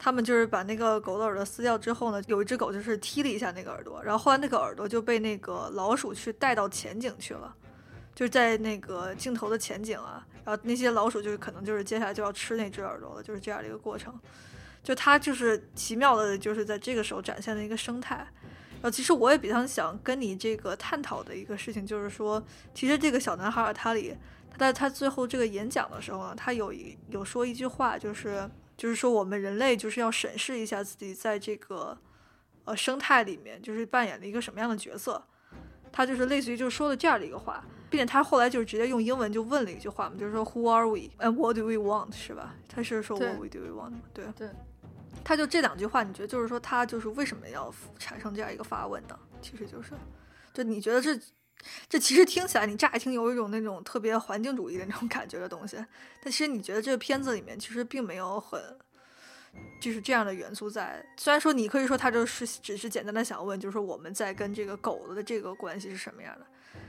[0.04, 7.56] 他们就是把那个狗的耳朵撕掉之后呢，有一只狗就是踢了一下那个耳朵，然后后来那个耳朵就被那个老鼠去带到前景去了，
[8.16, 10.26] 就是在那个镜头的前景啊。
[10.44, 14.20] 然后那些老鼠就是可能就是接下来就要吃那只耳朵了，就是这样的一个过程。
[14.84, 18.16] 就它就是奇妙的，就是在这个时候展现的一个生态。
[18.16, 24.18] 然后其实我也比较想跟你这个探讨的一个事情，就是说，其实这个小男孩他里，
[24.50, 28.50] 他在他最后这个演讲的时候呢，他有一有说一句话，就是
[28.82, 31.96] 就是说我们人类就是要审视一下自己在这个
[32.66, 35.24] 呃生态里面就是扮演了一个什么样的角色。
[35.92, 37.64] 他就是类似于就是说了这样的一个话。
[37.92, 42.56] 并且他后来就是直接用英文就问了一句话嘛，就是说 Who are we and what do we want 是吧？
[42.68, 44.50] 他是说 What we do we want 对对，
[45.24, 49.20] 他就这两句话，你觉得就是说他就是为什么要产生这样一个发问呢？
[49.44, 49.92] 其实就是，
[50.54, 51.20] 就你觉得这
[51.88, 55.78] 这其实听起来你乍一听有一种那种特别环境主义的那种感觉的东西，
[56.22, 58.60] 但其实你觉得这个片子里面其实并没有很
[59.82, 61.06] 就是这样的元素在。
[61.18, 66.46] 虽然说你可以说他就是只是简单的想问，就是说我们在跟这个狗的这个关系是什么样的。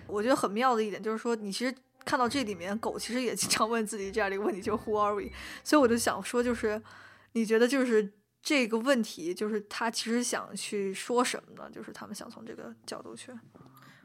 [0.07, 5.31] 我觉得很妙的一点就是说，你其实看到这里面，狗其实也经常问自己这样的一个问题，就 Who are we？
[5.65, 6.81] 所以我就想说，就是
[7.33, 11.71] 你觉得就是这个问题，就是他其实想去说什么呢？
[11.71, 13.33] 就是他们想从这个角度去。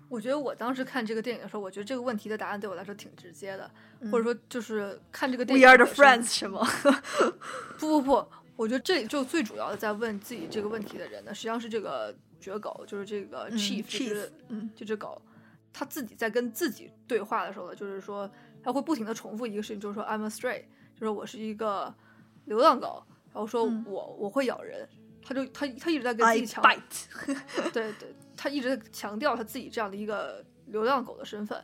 [0.10, 3.70] 我觉得我当时看这个电影的时候，我觉得这个问题的答案对我来说挺直接的，
[4.12, 5.65] 或者说就是看这个电影。
[5.65, 6.65] We are the friends 是吗？
[7.78, 15.22] 不不不，我觉得这里就最主要的在问自己这个问题的人呢，实际上是这个绝狗，就是这个 Chief，就是嗯，这只狗。
[15.74, 18.28] 他自己在跟自己对话的时候呢，就是说
[18.63, 20.63] 他会不停的重复一个事情，就是说 I'm a stray，
[20.96, 21.93] 就是我是一个
[22.46, 24.89] 流浪狗，然后说我我会咬人，
[25.24, 26.63] 他就他他一直在跟自己强，
[27.72, 31.62] 对对，他一直在强调他自己这样的一个流浪狗的身份，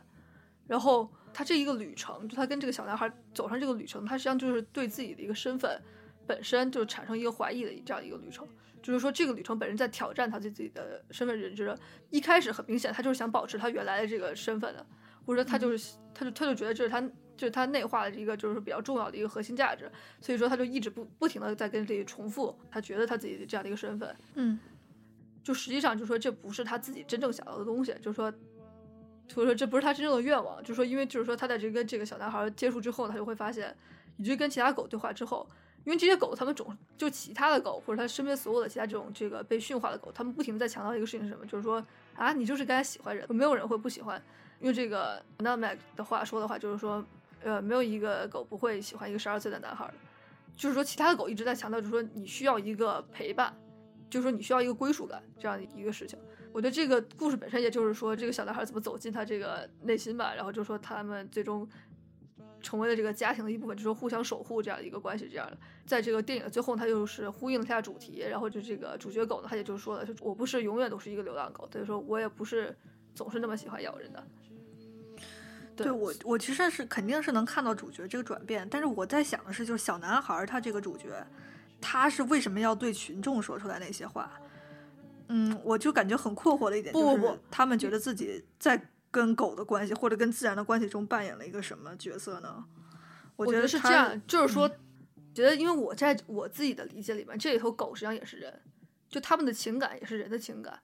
[0.66, 5.80] 然后他这一个旅程，就他跟这个小男孩走上这个旅程，他实际上就是对自己的一个身份
[6.26, 8.46] 本身就产生一个怀疑的这样一个旅程。
[8.82, 11.74] 就是说，这个旅程本身在挑战他对自己的身份认知。
[12.10, 14.86] 一开始很明显，他就是想保持他原来的这个身份的，
[15.24, 17.00] 或者说他就是，他就他就觉得这是他，
[17.34, 19.90] 就是他内化的一个就是比较重要的一个核心价值。
[20.20, 24.14] 所以说，他就一直不不停的在跟自己重复，他觉得他自己的这样的一个身份。
[24.34, 24.58] 嗯，
[25.44, 27.94] 就实际上就是说，这不是他自己真正想要的东西。
[28.02, 28.32] 就是说，
[29.28, 30.60] 所以说这不是他真正的愿望。
[30.62, 33.76] 就是说，因为就是说，他在这跟这个小男孩接触之后，他就会发现，
[34.16, 35.48] 以及跟其他狗对话之后。
[35.84, 41.44] 因为这些狗，他们总就其他的狗，或者他身边所有的其他这种这个被驯化的狗，他们不停的在强调一个事情是什么？
[41.44, 44.18] 就是说啊，你就是该喜欢人，没有人会不喜欢。
[44.60, 47.04] 用这个 n a m a c 的话说的话，就是说，
[47.42, 49.94] 呃，没有一个狗不会喜欢一个十二岁的男孩的。
[50.56, 53.54] 就是说，其他的狗一直在强调，就是说你需要一个陪伴，
[54.14, 56.18] 就是说你需要一个归属感这样的一个事情。
[56.52, 61.68] 我觉得这个故事本身，也就是说这个小男孩怎么走进他这个内心吧，然后就说他们最终。
[62.62, 65.28] 成为了这个家庭的一部分，就是互相守护这样的一个关系。
[65.28, 72.74] 这样的，在这个电影的最后，他就是呼应了一下主题，然后就这个主角狗呢，他也就说了，就我不是永远都是一个流浪狗，所以说我也不是
[73.14, 74.26] 总是那么喜欢咬人的。
[75.76, 81.10] 对我，我其实是肯定是能看到主角这个转变，但是我在想的是，就是小男孩他这个主角，
[81.84, 84.32] 他是为什么要对群众说出来那些话？
[85.28, 88.90] 嗯，我就感觉很困惑的一点，不不不，他们觉得自己在。
[89.14, 92.64] 跟狗的关系，或者跟自然的关系中扮演了一个什么角色呢？
[93.36, 94.68] 我觉得是这样，就是说，
[95.32, 98.60] 觉得因为我在我自己的理解里面，这里头狗实际上也是人，
[99.08, 100.80] 就他们的情感也是人的情感。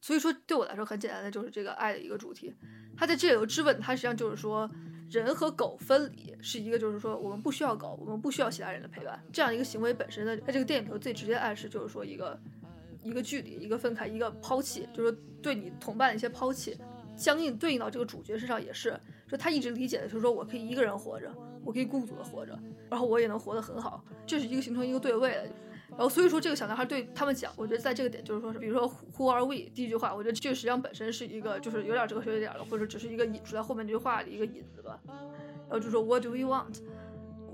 [0.00, 2.56] 所以说对我来说很简单的就是这个爱的一个主题。
[2.96, 4.66] 他在这里头质问，他实际上就是说
[5.10, 12.38] 人和狗分离是一个，就是说我们不需要狗，我们不需要其他人的陪伴，这样一个行为本身呢，在这个电影里头最直接暗示就是说一个
[13.02, 16.76] 一个距离，一个分开，一个抛弃，就是对你同伴的一些抛弃。
[17.16, 22.56] 相应对应到这个主角身上也是，就他一直理解的就是说我可以一个人活着，我可以孤独的活着，
[22.88, 25.48] 然后我也能活得很好，这是一个形成一个对位的。
[25.98, 29.68] 然后所以说这个小男孩对他们讲，我觉得在这个点就是说是，比如说 Who are we？
[29.74, 34.96] 第一句话，我觉得这实际上本身是一个就是有点哲学点的，或者只是一个引出来后面这句话的一个引子吧。
[35.06, 36.72] 然后就说 What do we want？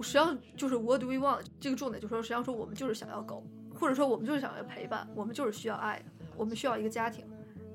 [0.02, 1.40] 实际上就是 What do we want？
[1.58, 3.42] 这个重点就是说实际上说我们就是想要狗，
[3.74, 6.04] 或者说我们就是想要陪伴，我们就是需要爱，
[6.36, 7.24] 我们需要一个家庭，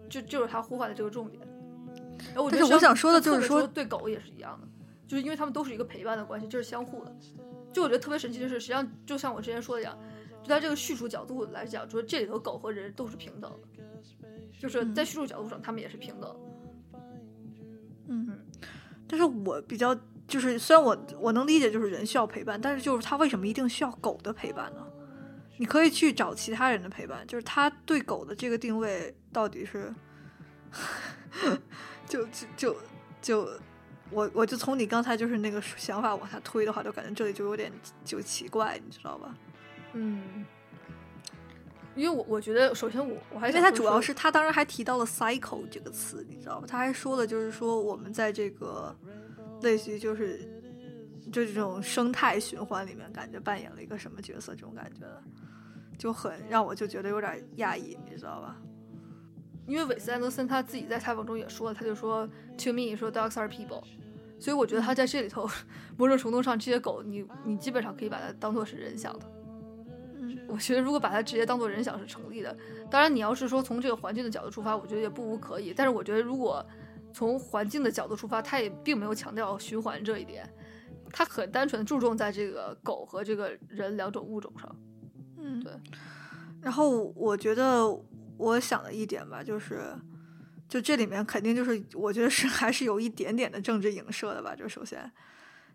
[0.07, 1.41] 就就是他呼唤的这个重点。
[2.51, 4.67] 但是我想说的就是说，对狗也是一样的，
[5.07, 7.15] 就是因为他们都是一个陪伴的关系，这是相互的。
[7.71, 9.97] 就我觉得特别神奇的是，实际上就像我之前说的一样，
[10.41, 13.67] 就在这个叙述角度来讲，说这里头狗和人都是平等的，
[14.59, 16.35] 就是在叙述角度上他们也是平等。
[18.07, 18.39] 嗯，
[19.07, 19.95] 但是我比较
[20.27, 24.85] 就是，虽然我我能理解就是人需要陪伴，但是就是他为什么一定需要狗的陪伴呢？
[25.57, 29.93] 你可以去找其他人的陪伴，就是他对狗的这个定位到底是。
[32.07, 32.75] 就就就
[33.21, 33.49] 就，
[34.11, 37.71] 我我就从你刚才就是那个想法往下推的话，就感觉这里就有点
[38.05, 39.35] 就奇怪，你知道吧？
[39.93, 40.45] 嗯，
[41.95, 46.67] 因为我我觉得，首先我我还因为他主要是他当时还提到了 cycle 这个词，你知道吧？
[46.67, 48.95] 他还说了，就是说我们在这个
[49.61, 50.39] 类似于就是
[51.31, 54.53] 就这种生态循环里面，感觉扮演了一个什么角色？
[54.53, 55.05] 这种感觉
[55.97, 58.55] 就很让我就觉得有点压抑，你知道吧？
[59.67, 62.25] 因为韦斯安德森他自己在采访中也说了，他就说
[62.57, 63.83] to me 说 dogs are people，
[64.39, 65.47] 所以我觉得他在这里头
[65.95, 69.31] 某种程度上，这些狗你你基本上可以把它当做是人想的。
[70.29, 72.55] 嗯，我觉得如果把它直接当做人想是成立的。
[72.89, 75.73] 当然，你要是说从这个环境的角度出发，我觉得也不无可以。
[75.75, 76.65] 但是我觉得如果
[77.11, 80.47] 从环境的角度出发，它也并没有强调循环这一点，
[81.11, 84.75] 它很单纯的注重在这个狗和这个人两种物种上。
[85.37, 85.73] 嗯，对。
[86.61, 87.85] 然后我觉得。
[88.39, 89.93] 我想的一点吧，就是，
[90.69, 94.55] 就这里面肯定就是，我觉得是还是有一点点的政治影射的吧。
[94.55, 95.11] 就首先，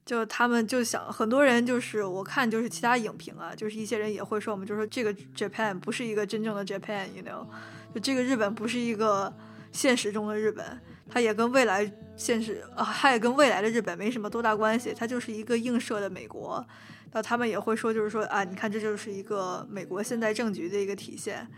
[0.04, 7.46] 就他们就想，很多人就是我看就是其他影评啊，就是一些人也会说，我们就说这个 Japan 不是一个真正的 Japan，you know，
[7.94, 9.32] 就这个日本不是一个
[9.72, 10.64] 现实中的日本，
[11.08, 16.64] 它也跟未来现实啊，它也跟未来的日本没什么多大关系，它就是一个映射的美国。
[17.12, 21.48] 那他们也会说，就是说啊，你看这就是一个美国现在政局的一个体现。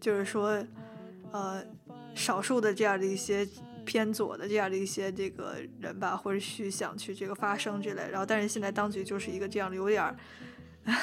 [0.00, 0.62] 就是说，
[1.30, 1.64] 呃，
[2.14, 3.48] 少数的这样的一些
[3.84, 10.16] 偏左的这样的一些这个人吧，或者去想去这个发声之类，然后但是现在当局就是一个这样的有点儿，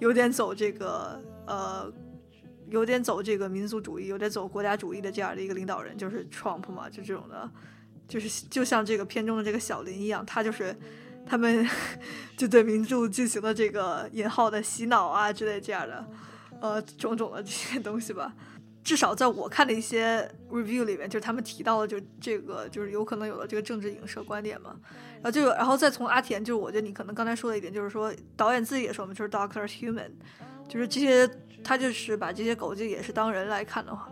[0.00, 1.92] 有点走这个呃，
[2.68, 7.50] 有点走这个民族主义，有点走国家主义的这样的一个领导人，就是 Trump 嘛，就这种的，
[8.08, 10.76] 就是就像这个片中的这个小林一样，他就是
[11.26, 11.68] 他们
[12.36, 16.06] 就对民众进行了这个引号的洗脑啊之类这样的。
[16.60, 18.32] 呃，种种的这些东西吧，
[18.84, 24.74] 至少在我看的一些 review 里面，就是他们提到了，就这个就是有可能有了这个政治影射观点嘛。
[25.16, 30.10] 然后就，然后再从阿田，就是我觉得你可能刚才说的一点，就是说导演自己也说嘛，就是 Doctor Human，
[30.68, 31.30] 就是这些
[31.62, 34.08] 他就是把这些狗就也是当人来看的话，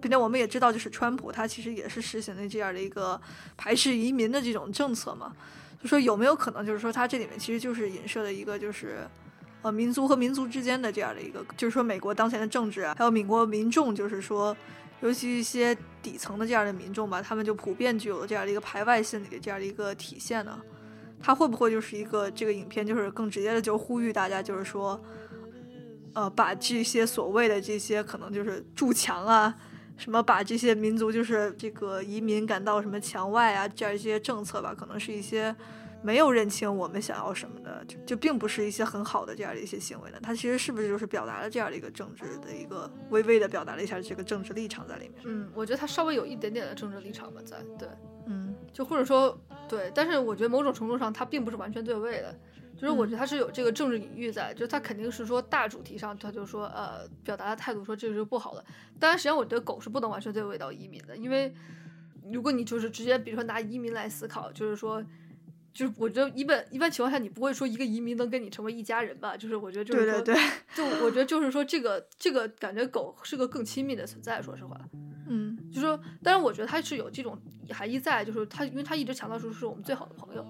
[0.00, 3.20] 并且我们也知道，就是川普他其实也是实行的这样的一个
[3.58, 5.36] 排斥移民的这种政策嘛，
[5.82, 9.06] 就说有没有可能就是说他这里面其实就是影射的一个就是。
[9.62, 14.56] 呃，民族和民族之间的这样的一个，就是说美国当前的政治啊，还有美国民众，就是说，
[15.00, 20.60] 尤其一些底层的这样的民众吧，他们就普遍具有了这样的一个排外心理的这样的一个体现呢。
[21.20, 25.02] 他会不会就是一个这个影片，就是更直接的就呼吁大家，就是说，
[26.14, 29.52] 呃，把这些所谓的这些可能就是筑墙啊，
[29.96, 35.52] 什么把这些民族就是这个移民赶到什么墙外啊，这样一些政策吧，可能是一些。
[36.00, 40.18] 没有认清我们想要什么的，就就并不是一些很好的这样的一些行为呢。
[40.22, 45.22] 他其实是不是就是表达了这样的一个政治的一个微微的表达了一下这个政治立场在里面？
[45.24, 47.88] 嗯，我觉得他稍微有一点点的政治立场吧，在对，
[48.26, 49.36] 嗯，就或者说
[49.68, 52.32] 对，但是我觉得某种程度上他并不是完全对位的，
[52.76, 58.64] 就是我觉得他是有这个政治隐喻在，就他肯定是说大主题上他就说呃表达的态度说这个是不好的，
[59.00, 61.52] 当然实际上我觉得狗是不能完全对位到移民的，因为
[62.32, 65.04] 如果你就是直接比如说拿移民来思考，就是说。
[65.78, 69.36] 就是我觉得一般一般情况下，你不会说一个移民能跟你成为一家人吧？
[69.36, 70.20] 就是我觉得就是说，
[70.74, 74.42] 就我觉得就是说，这个这个感觉狗是个更亲密的存在。
[74.42, 74.76] 说实话，
[75.28, 77.38] 嗯，就说，但是我觉得它是有这种
[77.70, 80.44] 含义在，就是它，因为它一直强调说是我们最好的朋友，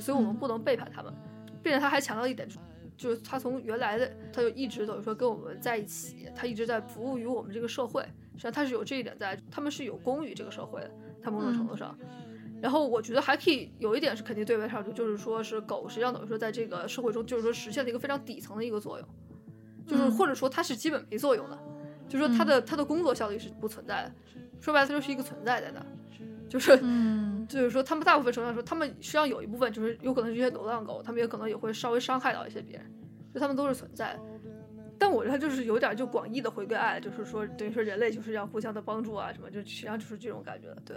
[0.00, 1.14] 所以我们不能背叛他们，
[1.62, 2.48] 并且它还强调一点，
[2.96, 8.02] 就是他从原来的他就一直等于说跟我们在一起，他一直在服务于我们这个社会，
[8.32, 10.90] 实际上他是有这一点在，他们是有功于这个社会的，
[11.22, 11.96] 他某种程度上。
[12.62, 19.08] 然后我觉得还可以有一点是肯定对位上去，就是说是狗实际上等于说在这个社会中就是说实现了一个非常底层的一个作用，
[19.84, 21.58] 就是或者说它是基本没作用的，
[22.08, 24.12] 就是说它的它的工作效率是不存在的，
[24.60, 25.84] 说白了它就是一个存在在那，
[26.48, 32.86] 就是嗯， 就是说他们大部分程度上说，他们实际上有一部分就是有可能是一些流浪狗，他们也可能也会稍微伤害到一些别人，
[33.34, 34.20] 就他们都是存在的。
[35.00, 40.96] 但我觉得就是有点就广义的回归爱，就是说等于说人类就是要互相的帮助啊什么，就实际上就是这种感觉的，对。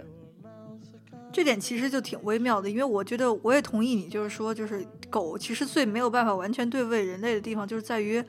[1.32, 8.24] 这点其实就挺微妙的，因为我觉得我也同意你，就是说，就是狗其实最没有办法完全对位人类的地方，就是在于，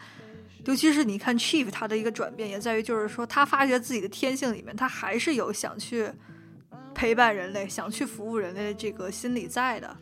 [0.65, 6.09] 尤其是你看 Chief 他的一个转变，也在于就是说，他发觉自己的天性里面，他还是有想去
[6.93, 9.95] 陪伴人类、想去服务人类的这个心理在的。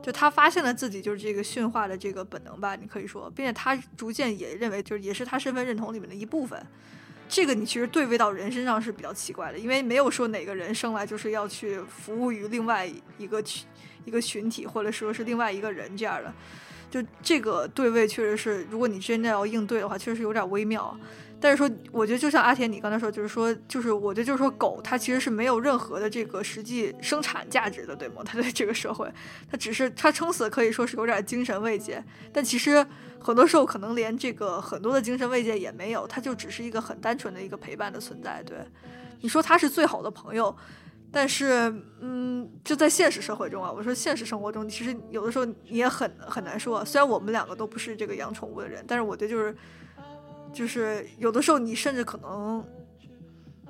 [0.00, 6.64] 就他发现了自己就是这个驯化的这个本能吧，你可以说，并且他逐渐也认为，就是也是他身份认同里面的一部分。
[7.28, 13.66] 这个你其实对位到人身上是比较奇怪的，因为没有说哪个人生来就是要去服务于另外一个群
[14.04, 16.32] 一个群体，或者说是另外一个人这样的。
[16.90, 20.98] 就这个对位确实是，如果你真的要应对的话，确实有点微妙。
[21.40, 28.22] 但是说，我觉得就像阿田你刚才说，就是说，就是我觉得就是说，狗它其实是没有任何的这个实际生产价值的，对吗？
[28.26, 29.08] 它在这个社会，
[29.48, 32.84] 它只是它撑死可以说是有点精神慰藉，但其实
[33.20, 38.42] 很多时候可能连这个很多的精神慰藉也没有，它就只是一个很单纯的一个陪伴的存在。
[38.44, 38.58] 对，
[39.20, 40.52] 你说它是最好的朋友，
[41.12, 46.84] 但是，嗯，就在现实社会中啊，我说现实生活中，其实有的时候你也很很难说。
[46.84, 49.56] 虽然我们两个都不是这个养宠物的人，但是我觉得就是。
[50.52, 52.66] 就是有的时候，你甚至可能，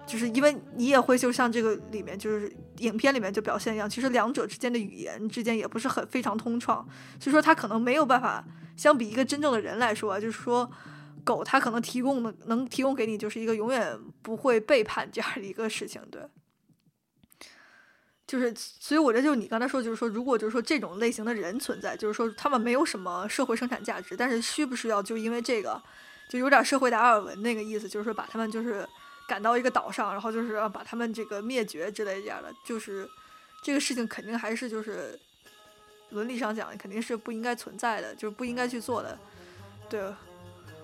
[0.07, 6.87] 就是因为你也会就像这个里面，就是影片里面就表现一样，其实两者之间的语言之间也不是很非常通畅，
[7.21, 8.45] 所以说它可能没有办法
[8.77, 10.71] 相比一个真正的人来说，就是说
[11.25, 16.23] 狗它可能提供的能提供给你就是一个永远不会背叛这样的一个事情，对。
[18.27, 25.83] 就是所以我觉得就是你刚才说，就是说如果就是说这种类型的人存在，就是说他们没有什么社会生产价值，但是需不需要就因为这个？
[26.29, 28.87] 就有点社会达尔文那个意思，就是说把他们就是
[29.27, 33.09] 赶到一个岛上，然后就是把他们这个灭绝之类这样的，就是
[33.63, 35.19] 这个事情肯定还是就是
[36.11, 39.19] 伦理上讲肯定是不应该存在的，就是不应该去做的。
[39.89, 40.03] 对，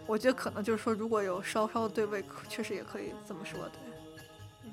[0.06, 3.60] 我觉得可能就是说如果有稍稍对位，确实也可以这么说。
[3.68, 3.80] 对，
[4.64, 4.72] 嗯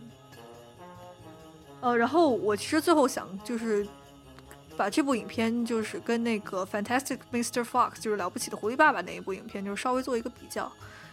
[1.81, 3.85] 呃，然后我其实最后想就是。
[4.81, 7.63] 把这部影片就是跟那个《Fantastic Mr.
[7.63, 10.63] Fox》就是了不起的狐狸爸爸那一部影片，就是稍微做一个比较，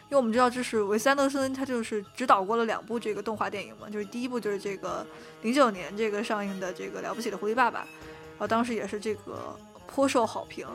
[0.08, 5.06] 因为我们知道这是韦斯安德森，他就是指导过了两部这个动画电影嘛，就是第一部就是这个
[5.42, 9.54] 零九年这个上映的这个了不起的狐狸爸爸，然后当时也是这个
[9.86, 10.66] 颇受好评，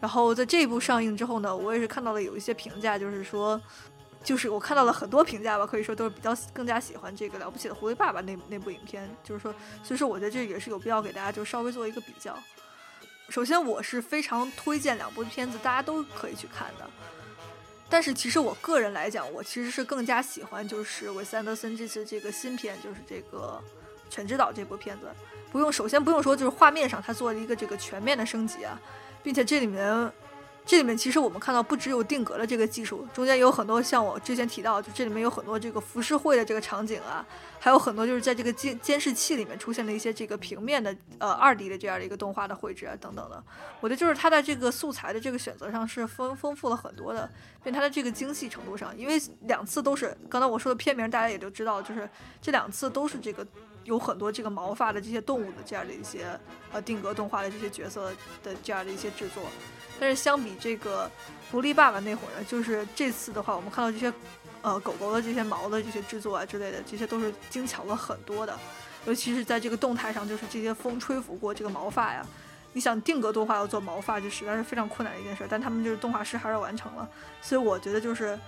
[0.00, 3.60] 然后在这一部上映之后呢，我也是看到了有一些评价，就是说。
[4.22, 9.08] 就是我看到了很多评价吧，可以说都是比较更加喜欢这个了不起的狐狸爸爸那那部影片。
[9.24, 9.50] 就是说，
[9.82, 12.38] 所以说我觉得这也是有必要给大家就稍微做一个比较。
[13.30, 16.88] 首先，我是非常推荐两部片子，大家都可以去看的。
[17.88, 23.58] 但是，其实我个人来讲，我其实是更加喜欢就是韦斯安德森这次这个新片，就是这个
[24.12, 25.06] 《犬之岛》这部片子。
[25.50, 28.78] 不用，首先不用说，就是画面上它做了一个这个全面的升级啊，
[29.22, 30.12] 并且这里面。
[30.70, 37.26] 这里面其实我们看到不只有定格的这个技术，中间有很多像我之前提到，就这里面有很多这个浮世绘的这个场景啊，
[37.58, 43.42] 还有很多就是在这个监监视器里面出现了一些这个平面的呃二 D 的这样的一个动画的绘制啊等等的。
[43.80, 47.28] 我觉得就是它在这个素材的这个选择上是丰丰富了很多的，
[47.64, 52.08] 并它的这个精细程度上，因为两次都是刚才我说的片名，大家也都知道，就是
[52.40, 53.44] 这两次都是这个
[53.84, 56.38] 有很多这个毛发的这些动物的这样的一些
[56.72, 58.12] 呃定格动画的这些角色
[58.42, 59.42] 的这样的一些制作。
[59.98, 61.10] 但是相比这个
[61.50, 64.12] 狐狸爸爸那会儿呢，就是这次的话，我们看到这些，
[64.62, 68.58] 呃，狗狗的这些毛的这些制作啊之类的，这些都是精巧了很多的。
[69.06, 72.24] 尤其是在这个动态上，就是这些风吹拂过这个毛发呀，
[72.72, 75.46] 你想定格动画要做毛发，就实在是非常困难的一件事。
[75.50, 77.06] 但他们就是动画师还是完成了，
[77.42, 78.38] 所以我觉得就是，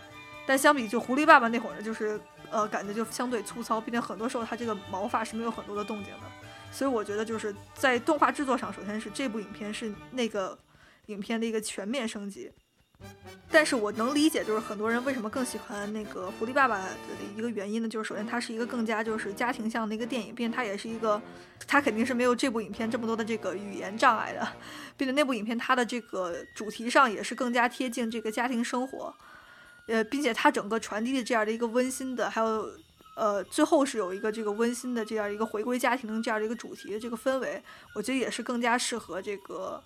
[0.47, 2.19] 但相比就狐狸爸爸那会儿呢，就是
[2.53, 6.21] 呃，感觉就相对粗糙，并且很多时候它这个毛发是没有很多的动静的。
[6.71, 10.57] 所以我觉得就是在动画制作上，首先是这部影片是那个。
[11.07, 12.49] 影片的一个全面升级，
[13.51, 16.89] 但是我能理解，就是很多人为什么更喜欢那个《狐狸爸爸》的
[17.37, 17.89] 一个原因呢？
[17.89, 21.21] 就是首先它是一个更加就是家庭向的一个电影，并且它也是一个，
[21.67, 24.49] 它肯定是没有这部影片这么多的这个语言障碍的，
[24.97, 29.13] 并且那部影片它的这个主题上也是更加贴近这个家庭生活，
[29.89, 32.71] 呃，并且它整个传递的这样的一个温馨的，还有
[33.17, 37.63] 呃最后是有一个这个温馨的这样一个回归家庭这样的一个主题的这个氛围，
[37.95, 39.83] 我觉得也是更加适合这个。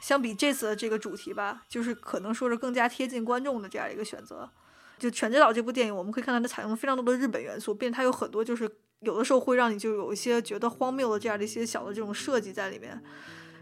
[0.00, 4.50] 相比这次的这个主题吧，就是可能说是更加贴近观众的这样一个选择。
[4.98, 8.68] 就《犬之岛》这部电影，我们可以看到它采用了非常多的日本元素，并且它有很多就是
[8.98, 13.00] 有的时候会让你就有一些觉得荒谬的这样的一些小的这种设计在里面，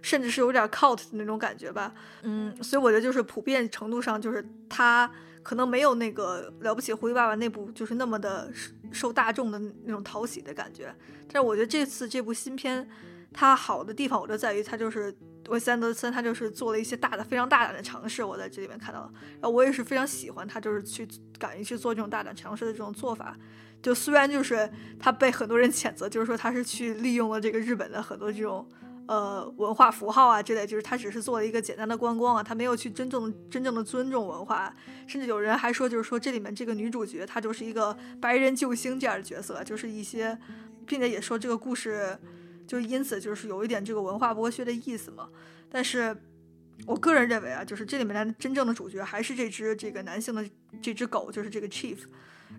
[0.01, 1.93] 甚至是有点 cult 的那种感觉吧。
[2.23, 5.11] 嗯，所以我觉得就是普遍程度上，就是它
[5.43, 8.53] 可能没有那个了不起狐狸爸爸那部就是那么的
[8.93, 10.95] 受大众的那种讨喜的感觉。
[11.33, 12.89] 但是我觉得这次这部新片，
[13.33, 15.15] 它好的地方，我就在于它就是
[15.49, 19.13] 韦斯安德森，他就是做了一些大的、非常大胆的尝试，我在这里面看到了。
[19.35, 23.37] 然后我也是非常喜欢他，就是去敢于去做这种大胆尝试的这种做法。
[23.83, 28.69] 就虽然就是他被很多人 谴责，就是说他是去利用了这个日本的很多这种
[29.11, 34.73] 呃文化符号啊之类，就是他只是做了一个简单的观光啊，他没有去真正真正的尊重文化。
[35.09, 40.39] 甚至有人还说，就是说这里面这个女主角她就是一个白人救星这样的角色，就是一些，
[40.87, 42.17] 并且也说这个故事。
[42.69, 45.29] 就因此，就是有一点这个文化剥削的意思嘛。
[45.69, 46.17] 但是，
[46.87, 50.49] 我个人认为啊，就是这里面的真正的主角还是这只这个男性的
[50.81, 51.99] 这只狗，就是这个 Chief，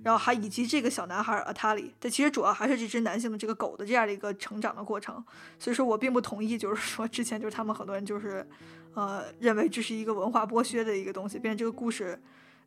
[0.04, 1.92] 然后还以及这个小男孩 Atali。
[2.00, 5.24] 但其实主要还是这只男性的这个狗的这样的一个成长的过程。
[5.60, 8.48] 所以说我并不同意，就是 说之前就是他们很多人就是
[8.94, 12.20] 呃认为这是一个文化剥削的一个东西，变成这个故事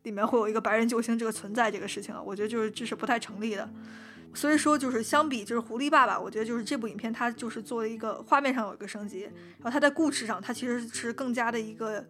[0.03, 3.69] 里面会有一个白人救星这个存在这个事情啊，我觉得就是这是不太成立的。
[4.37, 12.05] 所以说，就是相比就是狐狸爸爸，我觉得就是这部影片它就是做了一个画面上有一个升级，然后它在故事上它其实是更加的一个，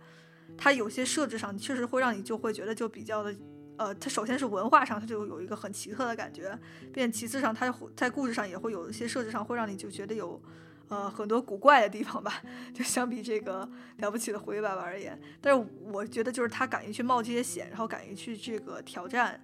[0.56, 3.36] 它有些设置上确实会让你就会觉得就比较的，
[3.76, 6.58] 呃，它首先是文化上它就有一个很奇特的感觉，
[6.92, 10.40] 并且其次上它在故事上也会有一些设置上会让你就觉得有，
[10.88, 13.68] 呃，很多古怪的地方吧， 就相比这个
[13.98, 19.40] 了不起的狐狸爸爸而言，但是我觉得就是他敢于去冒这些险，然后敢于去这个挑战。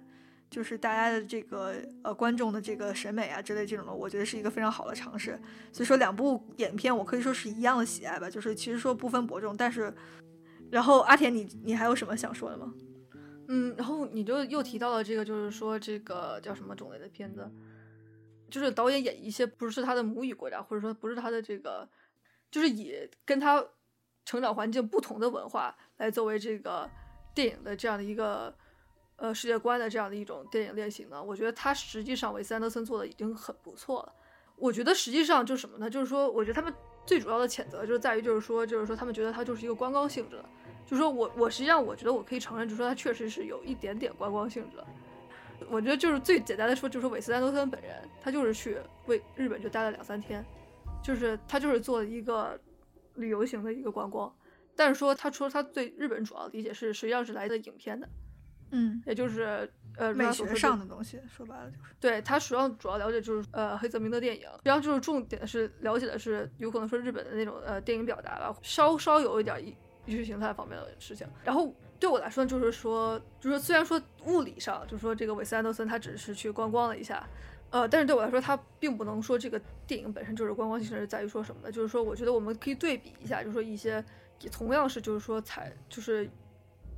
[0.49, 5.39] 就是大家的这个呃观众的这个审美啊之类这种的，我觉得是一个非常好的尝试。
[5.71, 9.55] 所以说两部影片我可以说是一样的喜爱吧，就是其实说不分伯仲。
[9.55, 9.93] 但是，
[10.69, 12.73] 然后阿田你你还有什么想说的吗？
[13.51, 17.45] 嗯，然后你就又提到了这个，就是说这个叫什么种类的片子，
[18.49, 21.87] 就是导演演一些不是他的母语国家，或者说不是他的这个，
[22.49, 22.95] 就是以
[23.25, 23.63] 跟他
[24.25, 26.89] 成长环境不同的文化来作为这个
[27.35, 28.55] 电影的这样的一个。
[29.17, 34.11] 呃，世界观的这样的一种电影类型呢，我觉得他实际上韦斯安德森做的已经很不错了。
[34.55, 35.87] 我觉得实际上就是什么呢？
[35.87, 36.73] 就是说，我觉得他们
[37.05, 40.45] 最主要的谴责就是在于，就是说，就是说他们觉得他就是一个观光性质的。
[40.91, 44.85] 就是说我，我实际上我觉得我可以承认，就是说他确实是有一点点观光性质的。
[45.69, 50.45] 我觉得就是最简单的说，就是韦斯安德森本人，他就是去为日本就待了两三天，
[51.01, 52.59] 就是他就是做一个
[53.15, 54.29] 旅游型的一个观光。
[54.75, 58.09] 但是说他说他对日本主要理解是实际上是来自影片的。
[58.71, 69.57] 嗯，也就是呃美学上的东西，说白了就是对他主要主要了解就是呃黑泽明的电影，实际上就是重点是了解的是有可能说日本的那种呃电影表达吧，稍稍有一点
[70.05, 71.27] 意识形态方面的事情。
[71.43, 77.27] 然后对我来说就是说，就是虽然说物理上就是说这个韦斯安德森他只是去观光了一下，
[77.69, 81.71] 呃，但是对我来说他并不能说这个电影本身就是观光性质，在于说什么呢？
[81.71, 84.03] 就是说我觉得我们可以对比一下，就是说一些
[84.51, 86.29] 同样是就是说采就是。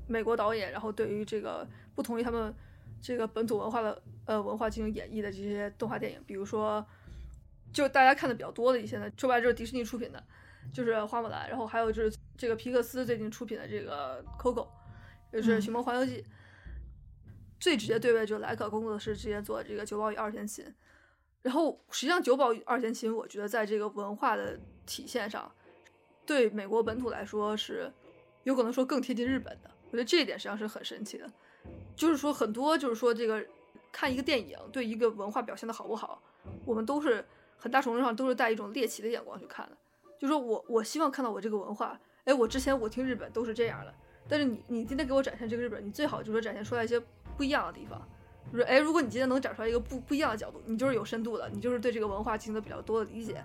[0.05, 2.53] 美国导演，然后对于这个不同于他们
[3.01, 6.85] 这个本土文化的呃文化进行演绎的这些动画电影，比如说，
[7.71, 10.21] 就大家看的比较多的一些呢，说白了就是迪士尼出品的，
[10.73, 14.67] 就是花木兰，然后还有就是这个皮克斯最近出品的这个 Coco，
[15.31, 16.21] 就是寻梦环游记。
[17.57, 20.65] 最直接对位就是莱可工作室直接做的这个九宝与二弦琴，
[21.41, 25.49] 然后实际上九宝与二弦琴，我觉得在这个文化的体现上，
[26.25, 27.89] 对美国本土来说是
[28.43, 29.71] 有可能说更贴近日本的。
[29.85, 31.31] 我觉得这一点实际上是很神奇的，
[31.95, 33.41] 就是说很多就是说这个
[33.89, 36.21] 看一个电影对一个文化表现的好不好，
[36.65, 37.23] 我们都是
[37.57, 39.77] 很大程度上都是带一种猎奇的眼光去看的。
[40.19, 43.93] 就说我我希望看到我这个文化，哎，我之前我听日本都是这样的，
[44.27, 47.01] 但是你你今天给我展现这个日本，你最好就是展现出来一些
[47.37, 48.01] 不一样的地方，
[48.51, 53.43] 就是哎，如果你今天能展出来一个不不一样的角度，你就是有深度的，你就是对这个文化进行的比较多的理解。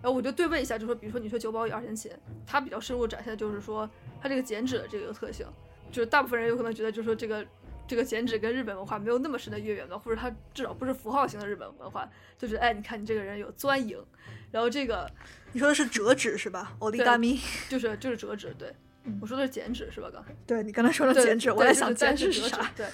[0.00, 2.10] 然后我就对问一下，就说比如说你说九保与二弦琴，
[2.46, 3.88] 它比较深入展现的就是说
[4.20, 5.46] 它这个剪纸的这个特性。
[5.92, 7.46] 就是大部分人有可能觉得，就是说这个
[7.86, 12.08] 这个剪纸跟日本文化没有那么深的渊源吧，或者它至少不是符号型的日本文化，
[12.38, 14.02] 就是哎，你看你这个人有钻营，
[14.50, 15.10] 然后这个
[15.52, 16.74] 你说的是折纸是吧？
[16.78, 18.74] 欧利伽米就是就是折纸，对，
[19.20, 20.08] 我说的是剪纸是吧？
[20.12, 22.72] 刚才对你刚才说的剪纸，我在想剪纸是啥？
[22.74, 22.86] 对。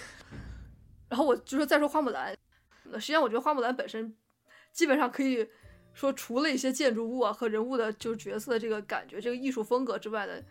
[1.08, 2.36] 然后我就说再说花木兰，
[2.94, 4.14] 实际上我觉得花木兰本身
[4.72, 5.48] 基本上可以
[5.92, 10.44] 说除了一些建筑物啊和人物的就是角色的这个感觉、这个艺术风格之外的。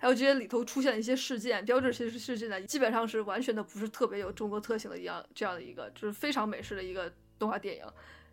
[0.00, 7.84] 还有这些里头出现的一些事件，标志性事件呢，基本上是完全的不是特别有中国特性的一样，这样的一个就是非常美式的一个动画电影。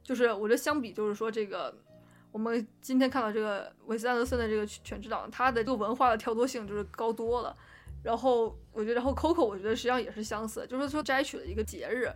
[0.02, 1.78] 就是我觉得相比，就是说这个
[2.32, 7.54] 我们今天看到这个韦斯安德森的这个《犬之岛》，它的这个文化的跳脱性就是高多了。
[8.02, 12.10] 然后我觉得，然后 Coco 我觉得实际上也是相似，就是说摘取了一个节日，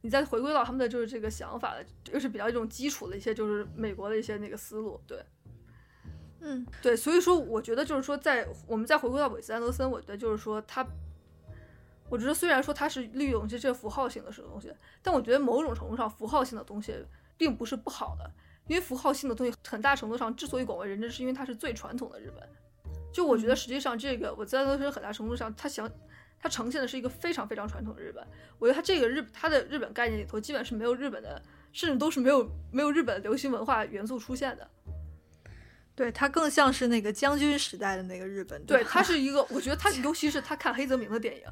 [0.00, 5.22] 你再回归到他们的就是这个想法的，又是比较一种基础的一些就是美国的一些那个思路，对，
[6.40, 10.86] 嗯，对，所以说我觉得就是说，在我们再回归到韦斯安德森，我觉得就是说他，
[12.08, 14.72] 我觉得虽然说他是利用这这符号性的什么东西，
[15.02, 16.94] 但我觉得某种程度上符号性的东西
[17.36, 18.30] 并不是不好的，
[18.66, 22.48] 因为符号性的东西很大程度上之所以广为人知，是因为它是最传统的日本。
[23.12, 25.90] 就我觉得，实际上这个我在都是很大程度上，他想，
[26.38, 28.22] 他呈现的是一个非常非常传统的日本。
[28.58, 31.40] 我觉得他这个日，他的日本概念里头，基本是没有日本的，
[31.72, 34.70] 甚至都是没有没有日本流行文化元素出现的。
[35.96, 38.64] 对，它更像是那个将军时代的那个日本。
[38.66, 41.42] 对，它是一个， 我觉得他，尤其是他看黑泽明的电影，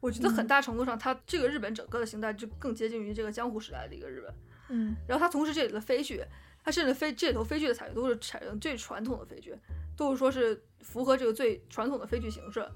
[0.00, 4.34] 我觉得很大程度上，他这个日本整个的形态就更接近于这个江湖时代的一个日本。
[4.70, 6.24] 嗯，然后他同时这里的飞剧，
[6.64, 9.54] 他甚至飞这里头飞剧的采用都是采用最传统的飞剧。
[9.96, 12.66] 都是说是符合这个最传统的飞剧形式，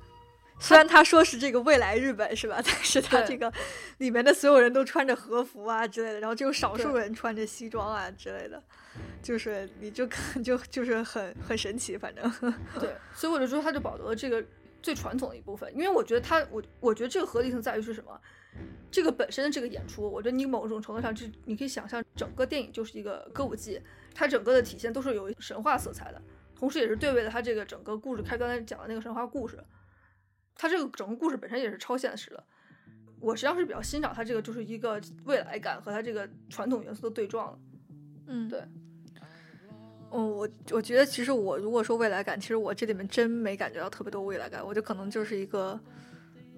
[0.59, 2.61] 虽然他说是这个未来日本是吧？
[2.65, 3.53] 但是他这个
[3.99, 8.63] 里面的所有人都穿着和服啊之类的，然后只有少数人穿着西装啊之类的，
[9.23, 12.25] 就是你就看 就就是很很神奇，反正
[12.81, 14.43] 对，所以我就说他就保留了这个
[14.81, 18.19] 最传统的一部分，因为我觉得他我我觉得这个合理性在于是什么？
[18.91, 23.83] 这个本身的这个演出，我觉得你某种程度上就你可以想象整个电影就是一个歌舞伎，
[24.15, 26.23] 它整个的体现都是有神话色彩的。
[26.57, 29.59] 同时，也是对位了它这个整个故事，开刚才讲的那个神话故事，
[30.55, 32.45] 他这个整个故事本身也是超现实的。
[33.21, 37.59] 我实际上是比较欣赏他这个，就是一个未来感和他这个传统元素的对撞。
[38.27, 38.63] 嗯，对。
[40.11, 45.79] 嗯，我我觉得其实我如果说未来感，其实我这里面真没感觉到特别多未来感，我就可能就是一个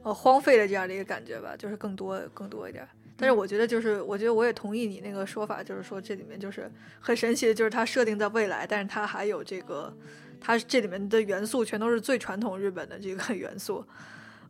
[0.02, 2.86] 呃荒废的这样的一个感觉吧，就是更多更多一点。
[3.16, 6.70] 但是我觉得，就是我觉得我也同意你那个说法，就是说这里面就是
[7.00, 9.96] 很神奇的，就是它设定在未来，但是它还有这个，
[10.40, 13.84] 它这里面的元素全都是最传统日本的这个 元素，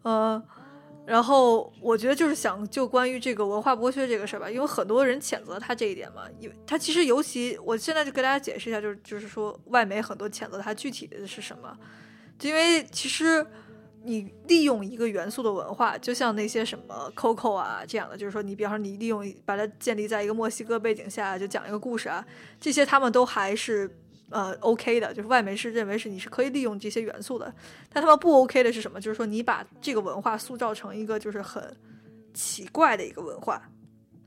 [0.03, 0.43] 呃，
[1.05, 11.77] 然后我觉得就是想就关于这个文化剥削这个事儿吧，因为很多人谴责他这一点嘛，因为他其实尤其我现在就给大家解释一下，就是就是说外媒很多谴责他具体的是什么，
[12.39, 13.47] 就因为其实。
[14.09, 22.25] 你利用一个元素的文化，就像那些什么 Coco 啊这样的，就是说你比方说你利用把它建立在一个墨西哥背景下，就讲一个故事啊，
[22.61, 23.91] 这些他们都还是
[24.31, 27.53] 呃 OK 的，就是外媒是认为是你是可以利用这些元素的。
[27.93, 29.01] 但他们不 OK 的是什么？
[29.01, 31.77] 就是说你把这个文化塑造成一个就是很
[32.35, 33.63] 奇怪的一个文化，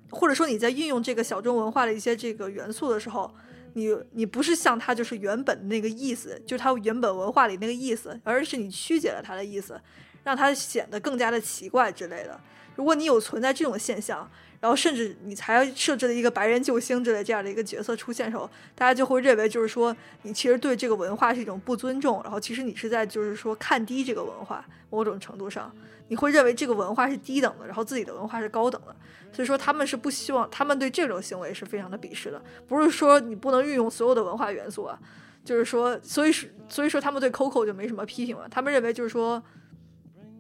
[0.10, 3.34] 或者说你在运用这个小众文化的一些这个元素的时候。
[3.74, 9.80] 你你不是像它就是原本那个意思，就是它原本文化里那个意思，而是你曲解了它的意思，
[10.24, 12.42] 让它显得更加的奇怪之类的。
[12.76, 14.30] 如果你有存在这种现象，
[14.60, 25.74] 然后甚至你才设置了一个白人救星之类这样的一个角色出现的时候，大家就会认为就是说你其实对这个文化是一种不尊重，然后其实你是在就是说看低这个文化，某种程度上
[26.10, 28.96] 你会认为这个文化是低等的，然后自己的文化是高等的。
[29.32, 32.42] 所以说他们是不希望，他们对这种行为是非常的鄙视的。
[32.68, 34.98] 不是说你不能运用所有的文化元素啊，
[35.46, 38.48] 就是说，所以是所以说他们对 Coco 就没什么批评了。
[38.50, 39.42] 他们认为就是说，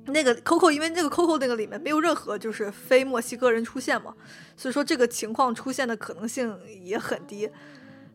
[0.09, 4.13] 那个 Coco 因为那个 Coco 那个里面没有任何就是非墨西哥人出现嘛，
[4.57, 7.49] 所以说这个情况出现的可能性也很低。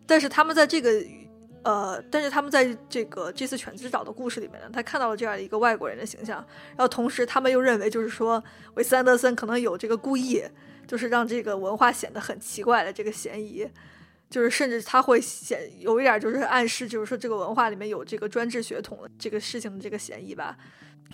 [0.07, 0.91] 但是他们在这个。
[1.65, 6.37] 呃，但是他们在这个这次犬之岛的故事里面呢，他看到了这样一个外国人的形象，
[6.77, 10.45] 然后同时他们又认为，就是说韦斯安德森可能有这个故意，
[10.87, 13.67] 就是让这个文化显得很奇怪的这个嫌疑，
[14.29, 20.55] 就是甚至他会显有一点就是暗示，就是说这个文化里面有这个专制血统的这个事情的这个嫌疑吧，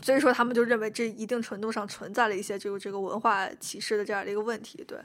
[0.03, 4.83] 所以说他们就认为这一定程度上存在了一些这个这个文化歧视的这样的一个问题。
[4.87, 4.99] 对，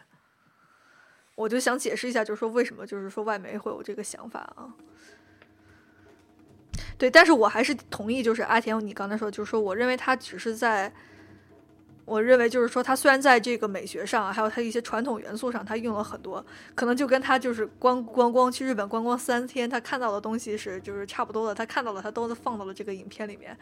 [1.36, 4.74] 我就想解释一下，就是说为什么就是说外媒会有这个想法啊。
[6.98, 10.94] 对，但是我还是同意，就是阿田，你刚才说，就是说，我认为他只是在，
[12.06, 16.46] 我认为就是说，他虽然在这个美学上，还有他一些传统元素上，他用了很多，
[16.76, 23.58] 可能就跟他就是光观光去日本观光三天，他看到的东西是就是差不多的，他看到了，他都放到了这个影片里面。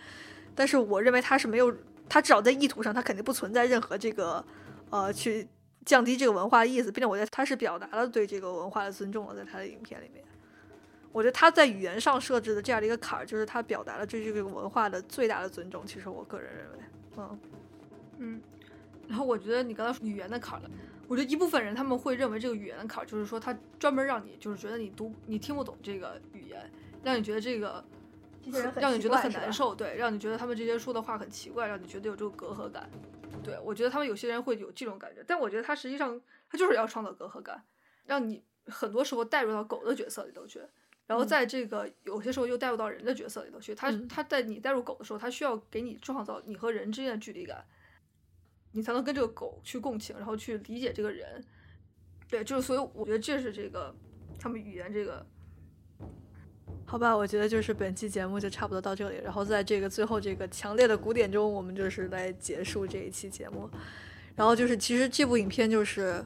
[0.53, 1.73] 但是我认为他是没有，
[2.09, 4.45] 他至少在意图上，他肯定不存在任何这个，
[4.89, 5.47] 呃，去
[5.85, 10.21] 降低这个文化意思，并且我觉得他是表达了对这个文化的尊重了，在他的影片里面。
[11.13, 15.85] 我觉得他在语言上设置的这样的一个坎儿，就是他表达了对这个文化的最大的尊重。
[15.85, 16.77] 其实我个人认为，
[17.17, 17.39] 嗯
[18.23, 18.41] 嗯。
[19.07, 20.71] 然后我觉得你刚才说语言的坎儿了，
[21.09, 26.71] 我觉得一部分人他们会认为这个语言的坎儿就是说他专门让你就是觉得你读你听不懂这个语言，
[27.03, 27.83] 让你觉得这个
[28.75, 32.89] 让你觉得很难受，对，让你觉得他们这些说的话很奇怪，让你觉得有这个隔阂感。
[33.43, 36.19] 对我觉得他们有些人会有这种感觉，但我觉得他实际上
[36.49, 37.61] 他就是要创造隔阂感，
[38.05, 40.61] 让你很多时候带入到狗的角色里头去。
[41.05, 43.75] 然后在这个有些时候又带入到人的角色里头去。
[43.75, 47.65] 他他在你带入狗的时候，他需要给你创造你和人之间的距离感，
[48.73, 51.43] 你才能跟这个狗去共情，然后去理解这个人。
[52.29, 53.95] 对，就是所以我觉得这是这个
[54.37, 55.25] 他们语言这个。
[56.85, 63.69] 好吧，我觉得就是本期节目就差不多到这里，然后在这个最后这个强烈的鼓点中，我们就是来结束这一期节目。
[64.35, 66.23] 然后就是其实这部影片就是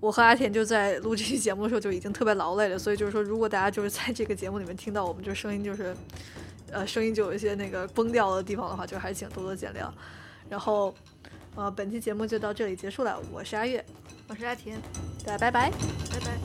[0.00, 5.96] 我和阿田就在录这期节目的时候就已经特别劳累了，所以就是说如果大家就是在这个节目里面听到我们就声音就是
[6.70, 9.90] 呃声音就有一些那个崩掉的地方的话，就还请多多见谅。
[10.48, 10.94] 然后
[11.56, 13.84] 呃本期节目就到这里结束了，我是阿月，
[14.28, 14.76] 我是阿田，
[15.24, 15.70] 大家拜拜，
[16.10, 16.43] 拜拜。